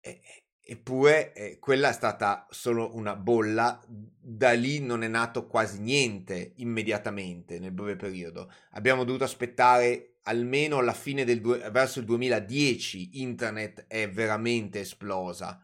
e, 0.00 0.20
eppure 0.60 1.32
eh, 1.34 1.58
quella 1.60 1.90
è 1.90 1.92
stata 1.92 2.48
solo 2.50 2.96
una 2.96 3.14
bolla, 3.14 3.80
da 3.86 4.50
lì 4.54 4.80
non 4.80 5.04
è 5.04 5.08
nato 5.08 5.46
quasi 5.46 5.78
niente 5.78 6.54
immediatamente 6.56 7.60
nel 7.60 7.70
breve 7.70 7.94
periodo. 7.94 8.52
Abbiamo 8.70 9.04
dovuto 9.04 9.22
aspettare 9.22 10.16
almeno 10.22 10.78
alla 10.78 10.94
fine 10.94 11.22
del 11.22 11.40
verso 11.40 12.00
il 12.00 12.06
2010 12.06 13.20
internet 13.20 13.84
è 13.86 14.10
veramente 14.10 14.80
esplosa 14.80 15.60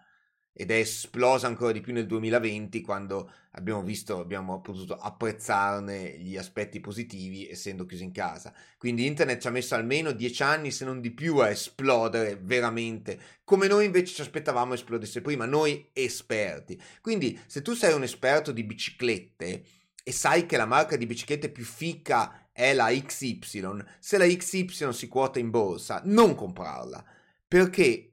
ed 0.61 0.73
è 0.73 0.75
esplosa 0.75 1.47
ancora 1.47 1.71
di 1.71 1.81
più 1.81 1.93
nel 1.93 2.09
2020 2.09 2.81
quando 2.81 3.31
abbiamo 3.53 3.81
visto, 3.81 4.19
abbiamo 4.19 4.61
potuto 4.61 4.97
apprezzarne 4.97 6.19
gli 6.19 6.37
aspetti 6.37 6.81
positivi 6.81 7.49
essendo 7.49 7.87
chiusi 7.87 8.03
in 8.03 8.11
casa. 8.11 8.53
Quindi 8.77 9.07
internet 9.07 9.41
ci 9.41 9.47
ha 9.47 9.53
messo 9.53 9.77
almeno 9.77 10.11
dieci 10.11 10.43
anni, 10.43 10.73
se 10.73 10.85
non 10.85 11.01
di 11.01 11.13
più, 11.13 11.37
a 11.37 11.49
esplodere 11.49 12.41
veramente, 12.43 13.21
come 13.45 13.69
noi 13.69 13.85
invece 13.85 14.15
ci 14.15 14.21
aspettavamo 14.21 14.75
esplodesse 14.75 15.21
prima, 15.21 15.47
noi 15.47 15.91
esperti. 15.93 16.77
Quindi 17.01 17.41
se 17.47 17.63
tu 17.63 17.75
sei 17.75 17.95
un 17.95 18.03
esperto 18.03 18.51
di 18.51 18.65
biciclette 18.65 19.63
e 20.03 20.11
sai 20.11 20.45
che 20.45 20.57
la 20.57 20.67
marca 20.67 20.97
di 20.97 21.07
biciclette 21.07 21.51
più 21.51 21.63
ficca 21.63 22.49
è 22.51 22.75
la 22.75 22.89
XY, 22.89 23.85
se 24.01 24.19
la 24.19 24.27
XY 24.27 24.93
si 24.93 25.07
quota 25.07 25.39
in 25.39 25.51
borsa, 25.51 26.03
non 26.07 26.35
comprarla, 26.35 27.05
perché 27.47 28.11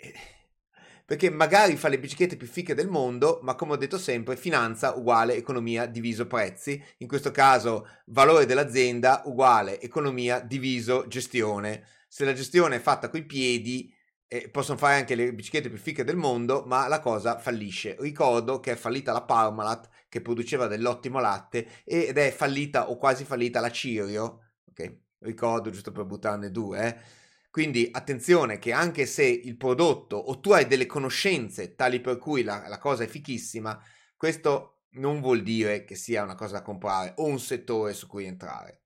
perché 1.05 1.29
magari 1.29 1.77
fa 1.77 1.87
le 1.87 1.99
biciclette 1.99 2.35
più 2.35 2.47
fiche 2.47 2.73
del 2.73 2.89
mondo, 2.89 3.39
ma 3.43 3.53
come 3.55 3.73
ho 3.73 3.77
detto 3.77 3.99
sempre, 3.99 4.35
finanza 4.35 4.95
uguale 4.95 5.35
economia 5.35 5.85
diviso 5.85 6.25
prezzi, 6.25 6.83
in 6.97 7.07
questo 7.07 7.29
caso 7.31 7.87
valore 8.07 8.45
dell'azienda 8.47 9.21
uguale 9.25 9.79
economia 9.79 10.39
diviso 10.39 11.05
gestione. 11.07 11.85
Se 12.07 12.25
la 12.25 12.33
gestione 12.33 12.77
è 12.77 12.79
fatta 12.79 13.09
coi 13.09 13.23
piedi, 13.23 13.93
eh, 14.27 14.49
possono 14.49 14.77
fare 14.77 14.95
anche 14.95 15.13
le 15.13 15.31
biciclette 15.33 15.69
più 15.69 15.77
fiche 15.77 16.03
del 16.03 16.15
mondo, 16.15 16.63
ma 16.65 16.87
la 16.87 16.99
cosa 16.99 17.37
fallisce. 17.37 17.95
Ricordo 17.99 18.59
che 18.59 18.71
è 18.71 18.75
fallita 18.75 19.11
la 19.11 19.21
Parmalat, 19.21 19.87
che 20.09 20.21
produceva 20.21 20.65
dell'ottimo 20.65 21.19
latte, 21.19 21.83
ed 21.83 22.17
è 22.17 22.31
fallita 22.31 22.89
o 22.89 22.97
quasi 22.97 23.25
fallita 23.25 23.59
la 23.59 23.69
Cirio, 23.69 24.39
ok? 24.69 24.97
Ricordo 25.19 25.69
giusto 25.69 25.91
per 25.91 26.05
buttarne 26.05 26.49
due, 26.51 26.87
eh? 26.87 27.23
Quindi 27.55 27.87
attenzione 27.89 28.59
che 28.59 28.73
anche 28.73 29.05
se 29.05 29.23
il 29.23 29.55
prodotto 29.55 30.17
o 30.17 30.41
tu 30.41 30.51
hai 30.51 30.67
delle 30.67 30.85
conoscenze 30.85 31.73
tali 31.73 32.01
per 32.01 32.17
cui 32.17 32.43
la, 32.43 32.67
la 32.67 32.77
cosa 32.77 33.05
è 33.05 33.07
fichissima, 33.07 33.81
questo 34.17 34.87
non 34.95 35.21
vuol 35.21 35.41
dire 35.41 35.85
che 35.85 35.95
sia 35.95 36.23
una 36.23 36.35
cosa 36.35 36.55
da 36.55 36.61
comprare 36.61 37.13
o 37.15 37.23
un 37.23 37.39
settore 37.39 37.93
su 37.93 38.07
cui 38.07 38.25
entrare. 38.25 38.81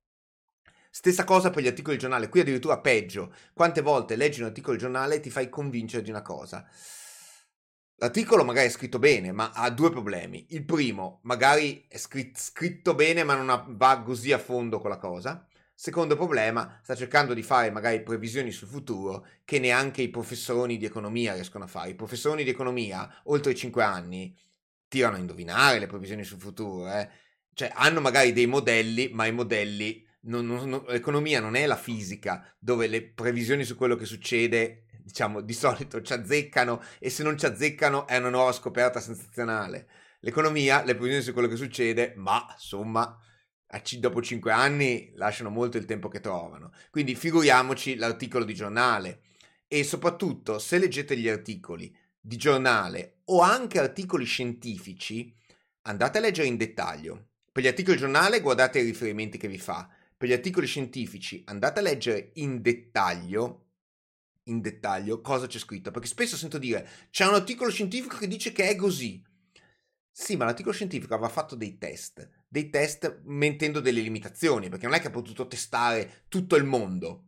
Stessa 0.92 1.24
cosa 1.24 1.50
per 1.50 1.64
gli 1.64 1.68
articoli 1.68 1.96
di 1.96 2.02
giornale, 2.02 2.30
qui 2.30 2.42
addirittura 2.42 2.80
peggio. 2.80 3.34
Quante 3.56 3.82
volte 3.82 4.16
leggi 4.16 4.42
un 4.42 4.46
articolo 4.46 4.76
di 4.76 4.84
giornale 4.84 5.16
e 5.16 5.20
ti 5.20 5.32
fai 5.32 5.50
convincere 5.50 6.04
di 6.04 6.12
una 6.12 6.22
cosa? 6.22 6.64
L'articolo 7.96 8.44
magari 8.44 8.68
è 8.68 8.72
scritto 8.72 9.00
bene, 9.00 9.32
ma 9.32 9.50
ha 9.52 9.72
due 9.72 9.90
problemi. 9.90 10.46
Il 10.50 10.64
primo, 10.64 11.22
magari 11.24 11.88
è 11.90 11.98
scritto 11.98 12.94
bene, 12.94 13.24
ma 13.24 13.34
non 13.34 13.66
va 13.78 14.04
così 14.04 14.32
a 14.32 14.38
fondo 14.38 14.80
con 14.80 14.92
la 14.92 15.00
cosa. 15.00 15.49
Secondo 15.82 16.18
problema, 16.18 16.78
sta 16.84 16.94
cercando 16.94 17.34
di 17.34 17.42
fare 17.42 17.72
magari 17.72 18.04
previsioni 18.04 18.52
sul 18.52 18.68
futuro 18.68 19.26
che 19.46 19.60
neanche 19.60 20.02
i 20.02 20.10
professori 20.10 20.76
di 20.76 20.84
economia 20.84 21.36
riescono 21.36 21.64
a 21.64 21.68
fare. 21.68 21.92
I 21.92 21.96
professori 21.96 22.44
di 22.44 22.50
economia, 22.50 23.22
oltre 23.28 23.54
i 23.54 23.56
5 23.56 23.82
anni, 23.82 24.38
tirano 24.90 25.16
a 25.16 25.20
indovinare 25.20 25.80
le 25.80 25.88
previsioni 25.88 26.26
sul 26.26 26.38
futuro. 26.42 26.92
Eh? 26.92 27.08
Cioè, 27.54 27.72
hanno 27.74 28.02
magari 28.02 28.34
dei 28.34 28.46
modelli, 28.46 29.12
ma 29.14 29.26
i 29.26 29.32
modelli... 29.32 30.06
Non, 30.24 30.48
non, 30.48 30.84
l'economia 30.88 31.40
non 31.40 31.56
è 31.56 31.66
la 31.66 31.78
fisica, 31.78 32.46
dove 32.60 32.88
le 32.88 33.02
previsioni 33.02 33.64
su 33.64 33.78
quello 33.78 33.96
che 33.96 34.04
succede, 34.04 34.84
diciamo, 35.02 35.40
di 35.40 35.54
solito 35.54 36.02
ci 36.02 36.12
azzeccano 36.12 36.84
e 37.00 37.10
se 37.10 37.24
non 37.24 37.38
ci 37.38 37.46
azzeccano 37.46 38.06
è 38.06 38.18
una 38.18 38.28
nuova 38.28 38.52
scoperta 38.52 39.00
sensazionale. 39.00 39.88
L'economia, 40.20 40.84
le 40.84 40.96
previsioni 40.96 41.24
su 41.24 41.32
quello 41.32 41.48
che 41.48 41.56
succede, 41.56 42.16
ma 42.18 42.46
insomma 42.52 43.18
dopo 44.00 44.22
cinque 44.22 44.52
anni 44.52 45.12
lasciano 45.16 45.50
molto 45.50 45.78
il 45.78 45.86
tempo 45.86 46.08
che 46.08 46.20
trovano. 46.20 46.72
Quindi 46.90 47.16
figuriamoci 47.16 47.96
l'articolo 47.96 48.44
di 48.44 48.56
giornale 48.56 49.22
e 49.68 49.84
soprattutto 49.84 50.58
se 50.58 50.80
leggete 50.80 51.16
gli 51.16 51.30
articoli 51.30 51.96
di 52.20 52.36
giornale 52.36 53.20
o 53.26 53.42
anche 53.42 53.80
articoli 53.80 54.26
scientifici, 54.26 55.34
andate 55.84 56.18
a 56.18 56.22
leggere 56.22 56.48
in 56.48 56.58
dettaglio. 56.58 57.28
Per 57.52 57.64
gli 57.64 57.68
articoli 57.68 57.96
di 57.96 58.02
giornale 58.02 58.42
guardate 58.42 58.80
i 58.80 58.86
riferimenti 58.86 59.38
che 59.38 59.48
vi 59.48 59.60
fa. 59.60 59.88
Per 60.18 60.28
gli 60.28 60.34
articoli 60.34 60.66
scientifici 60.66 61.44
andate 61.46 61.80
a 61.80 61.84
leggere 61.84 62.32
in 62.36 62.62
dettaglio 62.62 63.66
in 64.50 64.62
dettaglio 64.62 65.22
cosa 65.22 65.48
c'è 65.48 65.60
scritto, 65.60 65.92
perché 65.92 66.08
spesso 66.08 66.36
sento 66.36 66.58
dire 66.58 66.88
c'è 67.12 67.26
un 67.26 67.36
articolo 67.36 67.70
scientifico 67.70 68.18
che 68.18 68.28
dice 68.28 68.52
che 68.52 68.70
è 68.70 68.76
così. 68.76 69.24
Sì, 70.12 70.36
ma 70.36 70.46
l'articolo 70.46 70.74
scientifico 70.74 71.14
aveva 71.14 71.30
fatto 71.30 71.56
dei 71.56 71.78
test, 71.78 72.28
dei 72.50 72.70
test 72.70 73.22
mettendo 73.26 73.80
delle 73.80 74.02
limitazioni, 74.02 74.70
perché 74.70 74.86
non 74.86 74.96
è 74.96 75.00
che 75.00 75.08
ha 75.08 75.12
potuto 75.12 75.48
testare 75.48 76.24
tutto 76.28 76.56
il 76.56 76.66
mondo, 76.66 77.26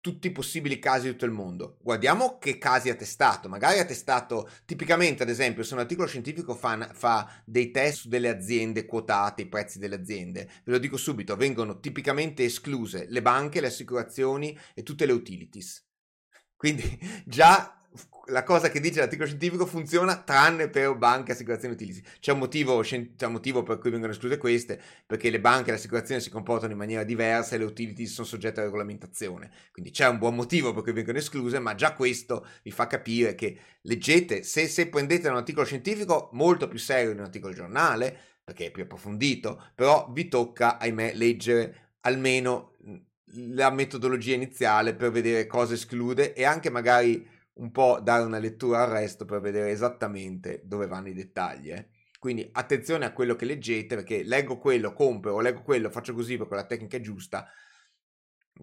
tutti 0.00 0.26
i 0.26 0.32
possibili 0.32 0.78
casi 0.78 1.06
di 1.06 1.12
tutto 1.12 1.24
il 1.24 1.30
mondo. 1.30 1.78
Guardiamo 1.80 2.38
che 2.38 2.58
casi 2.58 2.90
ha 2.90 2.94
testato. 2.94 3.48
Magari 3.48 3.78
ha 3.78 3.86
testato, 3.86 4.50
tipicamente 4.66 5.22
ad 5.22 5.30
esempio, 5.30 5.62
se 5.62 5.72
un 5.72 5.80
articolo 5.80 6.08
scientifico 6.08 6.54
fa, 6.54 6.90
fa 6.92 7.42
dei 7.44 7.70
test 7.70 8.00
su 8.00 8.08
delle 8.08 8.28
aziende 8.28 8.84
quotate, 8.84 9.42
i 9.42 9.48
prezzi 9.48 9.78
delle 9.78 9.94
aziende, 9.94 10.46
ve 10.64 10.72
lo 10.72 10.78
dico 10.78 10.98
subito, 10.98 11.36
vengono 11.36 11.80
tipicamente 11.80 12.44
escluse 12.44 13.06
le 13.08 13.22
banche, 13.22 13.62
le 13.62 13.68
assicurazioni 13.68 14.58
e 14.74 14.82
tutte 14.82 15.06
le 15.06 15.12
utilities. 15.12 15.86
Quindi 16.54 16.98
già 17.24 17.73
la 18.26 18.42
cosa 18.42 18.70
che 18.70 18.80
dice 18.80 19.00
l'articolo 19.00 19.26
scientifico 19.26 19.66
funziona 19.66 20.16
tranne 20.16 20.68
per 20.68 20.94
banche, 20.96 21.32
assicurazioni 21.32 21.74
e 21.74 21.76
utility. 21.76 22.02
C'è 22.20 22.32
un, 22.32 22.38
motivo, 22.38 22.80
c'è 22.80 23.26
un 23.26 23.32
motivo 23.32 23.62
per 23.62 23.78
cui 23.78 23.90
vengono 23.90 24.12
escluse 24.12 24.38
queste, 24.38 24.80
perché 25.06 25.30
le 25.30 25.40
banche 25.40 25.68
e 25.68 25.72
le 25.72 25.78
assicurazioni 25.78 26.20
si 26.20 26.30
comportano 26.30 26.72
in 26.72 26.78
maniera 26.78 27.04
diversa 27.04 27.54
e 27.54 27.58
le 27.58 27.64
utility 27.64 28.06
sono 28.06 28.26
soggette 28.26 28.60
a 28.60 28.64
regolamentazione. 28.64 29.50
Quindi 29.72 29.90
c'è 29.90 30.08
un 30.08 30.18
buon 30.18 30.34
motivo 30.34 30.72
per 30.72 30.82
cui 30.82 30.92
vengono 30.92 31.18
escluse, 31.18 31.58
ma 31.58 31.74
già 31.74 31.92
questo 31.92 32.46
vi 32.62 32.70
fa 32.70 32.86
capire 32.86 33.34
che 33.34 33.58
leggete, 33.82 34.42
se, 34.42 34.68
se 34.68 34.88
prendete 34.88 35.28
un 35.28 35.36
articolo 35.36 35.66
scientifico 35.66 36.30
molto 36.32 36.68
più 36.68 36.78
serio 36.78 37.12
di 37.12 37.18
un 37.18 37.24
articolo 37.24 37.52
giornale, 37.52 38.16
perché 38.42 38.66
è 38.66 38.70
più 38.70 38.82
approfondito, 38.82 39.70
però 39.74 40.10
vi 40.12 40.28
tocca, 40.28 40.78
ahimè, 40.78 41.14
leggere 41.14 41.92
almeno 42.00 42.72
la 43.36 43.70
metodologia 43.70 44.34
iniziale 44.34 44.94
per 44.94 45.10
vedere 45.10 45.46
cosa 45.46 45.74
esclude 45.74 46.34
e 46.34 46.44
anche 46.44 46.70
magari 46.70 47.26
un 47.54 47.70
po' 47.70 48.00
dare 48.02 48.24
una 48.24 48.38
lettura 48.38 48.82
al 48.82 48.90
resto 48.90 49.24
per 49.24 49.40
vedere 49.40 49.70
esattamente 49.70 50.62
dove 50.64 50.86
vanno 50.86 51.08
i 51.08 51.14
dettagli. 51.14 51.70
Eh. 51.70 51.88
Quindi 52.18 52.48
attenzione 52.52 53.04
a 53.04 53.12
quello 53.12 53.36
che 53.36 53.44
leggete, 53.44 53.96
perché 53.96 54.22
leggo 54.22 54.58
quello, 54.58 54.92
compro, 54.92 55.40
leggo 55.40 55.62
quello, 55.62 55.90
faccio 55.90 56.14
così 56.14 56.36
perché 56.36 56.54
la 56.54 56.66
tecnica 56.66 56.96
è 56.96 57.00
giusta. 57.00 57.46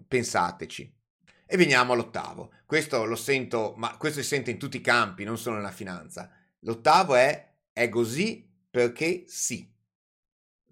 Pensateci. 0.06 1.00
E 1.46 1.56
veniamo 1.56 1.92
all'ottavo. 1.92 2.52
Questo 2.66 3.04
lo 3.04 3.16
sento, 3.16 3.74
ma 3.76 3.96
questo 3.96 4.20
si 4.20 4.26
sente 4.26 4.50
in 4.50 4.58
tutti 4.58 4.78
i 4.78 4.80
campi, 4.80 5.24
non 5.24 5.38
solo 5.38 5.56
nella 5.56 5.70
finanza. 5.70 6.30
L'ottavo 6.60 7.14
è 7.14 7.50
è 7.72 7.88
così 7.88 8.50
perché 8.70 9.24
sì. 9.26 9.70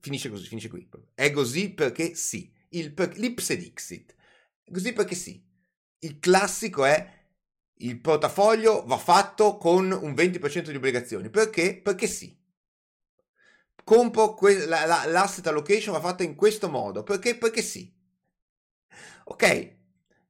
Finisce 0.00 0.30
così, 0.30 0.46
finisce 0.46 0.68
qui. 0.68 0.88
È 1.14 1.30
così 1.30 1.72
perché 1.72 2.14
sì. 2.14 2.52
Il 2.70 2.92
per, 2.92 3.16
l'ipse 3.18 3.56
dixit. 3.56 4.14
Così 4.70 4.92
perché 4.92 5.14
sì. 5.14 5.42
Il 6.00 6.18
classico 6.18 6.84
è 6.84 7.19
il 7.80 8.00
portafoglio 8.00 8.84
va 8.86 8.98
fatto 8.98 9.56
con 9.56 9.90
un 9.92 10.12
20% 10.12 10.70
di 10.70 10.76
obbligazioni. 10.76 11.30
Perché? 11.30 11.80
Perché 11.80 12.06
sì. 12.06 12.36
Compro 13.84 14.34
que- 14.34 14.66
la, 14.66 14.84
la, 14.86 15.04
l'asset 15.06 15.46
allocation 15.46 15.94
va 15.94 16.00
fatta 16.00 16.22
in 16.22 16.34
questo 16.34 16.68
modo. 16.68 17.02
Perché? 17.02 17.36
Perché 17.36 17.62
sì. 17.62 17.92
Ok, 19.24 19.76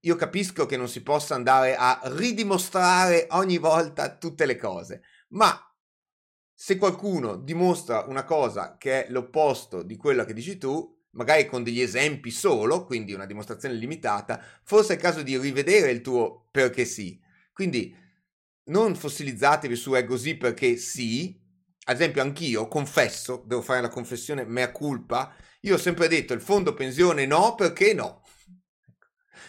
io 0.01 0.17
capisco 0.17 0.67
che 0.67 0.77
non 0.77 0.89
si 0.89 1.03
possa 1.03 1.35
andare 1.35 1.75
a 1.75 2.01
ridimostrare 2.05 3.27
ogni 3.31 3.59
volta 3.59 4.17
tutte 4.17 4.45
le 4.45 4.57
cose, 4.57 5.03
ma 5.31 5.59
se 6.53 6.77
qualcuno 6.77 7.37
dimostra 7.37 8.05
una 8.07 8.25
cosa 8.25 8.77
che 8.77 9.07
è 9.07 9.11
l'opposto 9.11 9.83
di 9.83 9.97
quello 9.97 10.25
che 10.25 10.35
dici 10.35 10.59
tu, 10.59 10.99
magari 11.13 11.47
con 11.47 11.63
degli 11.63 11.81
esempi 11.81 12.31
solo, 12.31 12.85
quindi 12.85 13.15
una 13.15 13.25
dimostrazione 13.25 13.75
limitata, 13.75 14.43
forse 14.63 14.93
è 14.93 14.97
il 14.97 15.03
caso 15.03 15.23
di 15.23 15.39
rivedere 15.39 15.91
il 15.91 16.03
tuo 16.03 16.47
perché 16.51 16.85
sì 16.85 17.19
quindi 17.61 17.95
non 18.71 18.97
fossilizzatevi 18.97 19.77
su 19.77 19.93
è 19.93 20.07
così 20.07 20.35
perché 20.39 20.77
sì. 20.77 21.39
Ad 21.85 21.97
esempio, 21.97 22.23
anch'io 22.23 22.69
confesso, 22.69 23.43
devo 23.45 23.61
fare 23.61 23.83
la 23.83 23.91
confessione 23.91 24.45
mea 24.45 24.73
culpa. 24.73 25.35
Io 25.63 25.75
ho 25.75 25.79
sempre 25.79 26.09
detto 26.09 26.33
il 26.33 26.41
fondo 26.41 26.73
pensione 26.73 27.27
no 27.27 27.55
perché 27.55 27.93
no. 27.93 28.20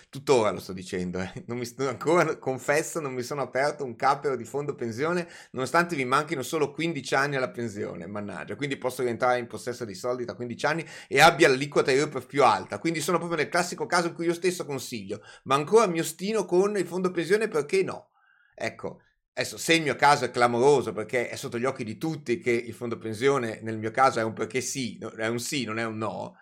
Tuttora 0.10 0.52
lo 0.52 0.60
sto 0.60 0.74
dicendo, 0.74 1.20
eh. 1.20 1.44
non 1.48 1.58
mi, 1.58 1.66
ancora 1.88 2.38
confesso, 2.38 3.00
non 3.00 3.14
mi 3.14 3.24
sono 3.24 3.42
aperto 3.42 3.84
un 3.84 3.96
capero 3.96 4.36
di 4.36 4.46
fondo 4.46 4.76
pensione, 4.76 5.28
nonostante 5.52 5.96
mi 5.96 6.06
manchino 6.06 6.42
solo 6.42 6.72
15 6.72 7.16
anni 7.16 7.36
alla 7.36 7.50
pensione, 7.50 8.08
mannaggia, 8.08 8.56
quindi 8.56 8.78
posso 8.78 9.04
rientrare 9.04 9.40
in 9.40 9.48
possesso 9.48 9.86
di 9.86 9.96
soldi 9.96 10.26
tra 10.26 10.36
15 10.36 10.66
anni 10.66 10.86
e 11.08 11.20
abbia 11.20 11.48
l'aliquota 11.48 11.92
IRPEF 11.92 12.26
più 12.26 12.44
alta, 12.44 12.80
quindi 12.80 13.02
sono 13.02 13.18
proprio 13.18 13.38
nel 13.38 13.50
classico 13.50 13.86
caso 13.86 14.08
in 14.08 14.14
cui 14.14 14.26
io 14.26 14.34
stesso 14.34 14.66
consiglio, 14.66 15.22
ma 15.44 15.56
ancora 15.56 15.88
mi 15.88 16.00
ostino 16.00 16.46
con 16.46 16.78
il 16.78 16.86
fondo 16.88 17.12
pensione 17.12 17.48
perché 17.48 17.84
no? 17.84 18.10
Ecco, 18.56 19.02
Adesso, 19.34 19.58
se 19.58 19.76
il 19.76 19.82
mio 19.82 19.96
caso 19.96 20.26
è 20.26 20.30
clamoroso 20.30 20.92
perché 20.92 21.30
è 21.30 21.36
sotto 21.38 21.58
gli 21.58 21.64
occhi 21.64 21.86
di 21.86 21.98
tutti 21.98 22.40
che 22.40 22.52
il 22.52 22.74
fondo 22.74 22.98
pensione 22.98 23.60
nel 23.62 23.78
mio 23.78 23.90
caso 23.90 24.20
è 24.20 24.24
un 24.24 24.34
perché 24.34 24.60
sì, 24.60 25.00
è 25.18 25.28
un 25.28 25.40
sì, 25.40 25.64
non 25.64 25.80
è 25.80 25.86
un 25.86 25.98
no, 25.98 26.36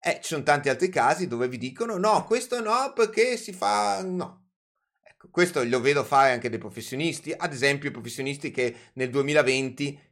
eh, 0.00 0.20
ci 0.22 0.28
sono 0.28 0.42
tanti 0.42 0.68
altri 0.68 0.88
casi 0.88 1.26
dove 1.26 1.48
vi 1.48 1.58
dicono 1.58 1.96
no, 1.96 2.24
questo 2.24 2.60
no 2.60 2.92
perché 2.94 3.36
si 3.36 3.52
fa 3.52 4.02
no. 4.02 4.50
Ecco, 5.02 5.28
questo 5.30 5.64
lo 5.64 5.80
vedo 5.80 6.04
fare 6.04 6.32
anche 6.32 6.50
dei 6.50 6.58
professionisti, 6.58 7.32
ad 7.36 7.52
esempio 7.52 7.90
professionisti 7.90 8.50
che 8.50 8.74
nel 8.94 9.10
2020 9.10 10.06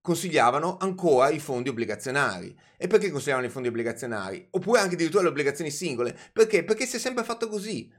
consigliavano 0.00 0.78
ancora 0.78 1.30
i 1.30 1.38
fondi 1.38 1.68
obbligazionari. 1.68 2.56
E 2.76 2.86
perché 2.86 3.10
consigliavano 3.10 3.46
i 3.46 3.50
fondi 3.50 3.68
obbligazionari? 3.68 4.48
Oppure 4.50 4.80
anche 4.80 4.94
addirittura 4.94 5.22
le 5.22 5.28
obbligazioni 5.28 5.70
singole. 5.70 6.16
Perché? 6.32 6.64
Perché 6.64 6.86
si 6.86 6.96
è 6.96 6.98
sempre 6.98 7.24
fatto 7.24 7.48
così. 7.48 7.92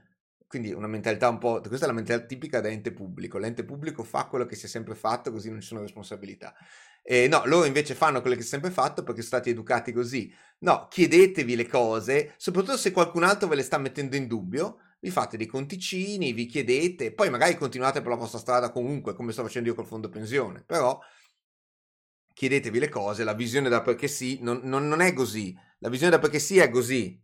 Quindi 0.46 0.72
una 0.72 0.88
mentalità 0.88 1.28
un 1.28 1.38
po'... 1.38 1.60
Questa 1.60 1.84
è 1.84 1.88
la 1.88 1.94
mentalità 1.94 2.26
tipica 2.26 2.60
da 2.60 2.68
ente 2.68 2.92
pubblico. 2.92 3.38
L'ente 3.38 3.64
pubblico 3.64 4.02
fa 4.02 4.26
quello 4.26 4.44
che 4.44 4.56
si 4.56 4.66
è 4.66 4.68
sempre 4.68 4.94
fatto, 4.94 5.30
così 5.30 5.50
non 5.50 5.60
ci 5.60 5.68
sono 5.68 5.80
responsabilità. 5.80 6.54
E 7.02 7.26
no, 7.28 7.42
loro 7.46 7.64
invece 7.64 7.94
fanno 7.94 8.20
quello 8.20 8.36
che 8.36 8.42
è 8.42 8.44
sempre 8.44 8.70
fatto 8.70 9.02
perché 9.02 9.22
sono 9.22 9.40
stati 9.40 9.50
educati 9.50 9.92
così. 9.92 10.32
No, 10.60 10.86
chiedetevi 10.88 11.56
le 11.56 11.66
cose, 11.66 12.34
soprattutto 12.36 12.76
se 12.76 12.92
qualcun 12.92 13.24
altro 13.24 13.48
ve 13.48 13.56
le 13.56 13.62
sta 13.62 13.78
mettendo 13.78 14.14
in 14.16 14.28
dubbio, 14.28 14.78
vi 15.00 15.10
fate 15.10 15.36
dei 15.36 15.46
conticini, 15.46 16.32
vi 16.32 16.46
chiedete, 16.46 17.12
poi 17.12 17.28
magari 17.28 17.56
continuate 17.56 18.00
per 18.00 18.10
la 18.10 18.16
vostra 18.16 18.38
strada 18.38 18.70
comunque, 18.70 19.14
come 19.14 19.32
sto 19.32 19.42
facendo 19.42 19.68
io 19.68 19.74
col 19.74 19.86
fondo 19.86 20.08
pensione, 20.08 20.62
però 20.64 21.00
chiedetevi 22.32 22.78
le 22.78 22.88
cose, 22.88 23.24
la 23.24 23.34
visione 23.34 23.68
da 23.68 23.82
perché 23.82 24.08
sì 24.08 24.38
non, 24.40 24.60
non, 24.62 24.86
non 24.88 25.00
è 25.00 25.12
così, 25.12 25.56
la 25.78 25.88
visione 25.88 26.12
da 26.12 26.20
perché 26.20 26.38
sì 26.38 26.58
è 26.58 26.70
così, 26.70 27.20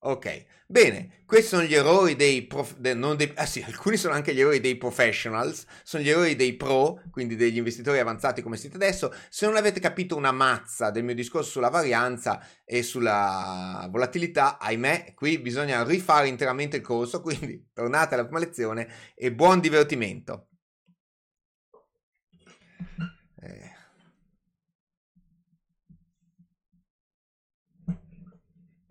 Ok, 0.00 0.44
bene, 0.68 1.22
questi 1.26 1.48
sono 1.48 1.64
gli 1.64 1.74
errori 1.74 2.14
dei, 2.14 2.46
prof, 2.46 2.76
de, 2.76 2.96
dei 3.16 3.32
ah 3.34 3.46
sì, 3.46 3.60
alcuni 3.66 3.96
sono 3.96 4.14
anche 4.14 4.32
gli 4.32 4.38
errori 4.38 4.60
dei 4.60 4.76
professionals, 4.76 5.66
sono 5.82 6.04
gli 6.04 6.08
errori 6.08 6.36
dei 6.36 6.54
pro, 6.54 7.02
quindi 7.10 7.34
degli 7.34 7.56
investitori 7.56 7.98
avanzati 7.98 8.40
come 8.40 8.56
siete 8.56 8.76
adesso. 8.76 9.12
Se 9.28 9.44
non 9.46 9.56
avete 9.56 9.80
capito 9.80 10.14
una 10.14 10.30
mazza 10.30 10.90
del 10.90 11.02
mio 11.02 11.16
discorso 11.16 11.50
sulla 11.50 11.68
varianza 11.68 12.40
e 12.64 12.84
sulla 12.84 13.88
volatilità, 13.90 14.58
ahimè, 14.58 15.14
qui 15.14 15.40
bisogna 15.40 15.82
rifare 15.82 16.28
interamente 16.28 16.76
il 16.76 16.82
corso, 16.82 17.20
quindi 17.20 17.70
tornate 17.74 18.14
alla 18.14 18.24
prima 18.24 18.38
lezione 18.38 18.88
e 19.16 19.32
buon 19.32 19.58
divertimento. 19.58 20.46
Eh. 23.40 23.77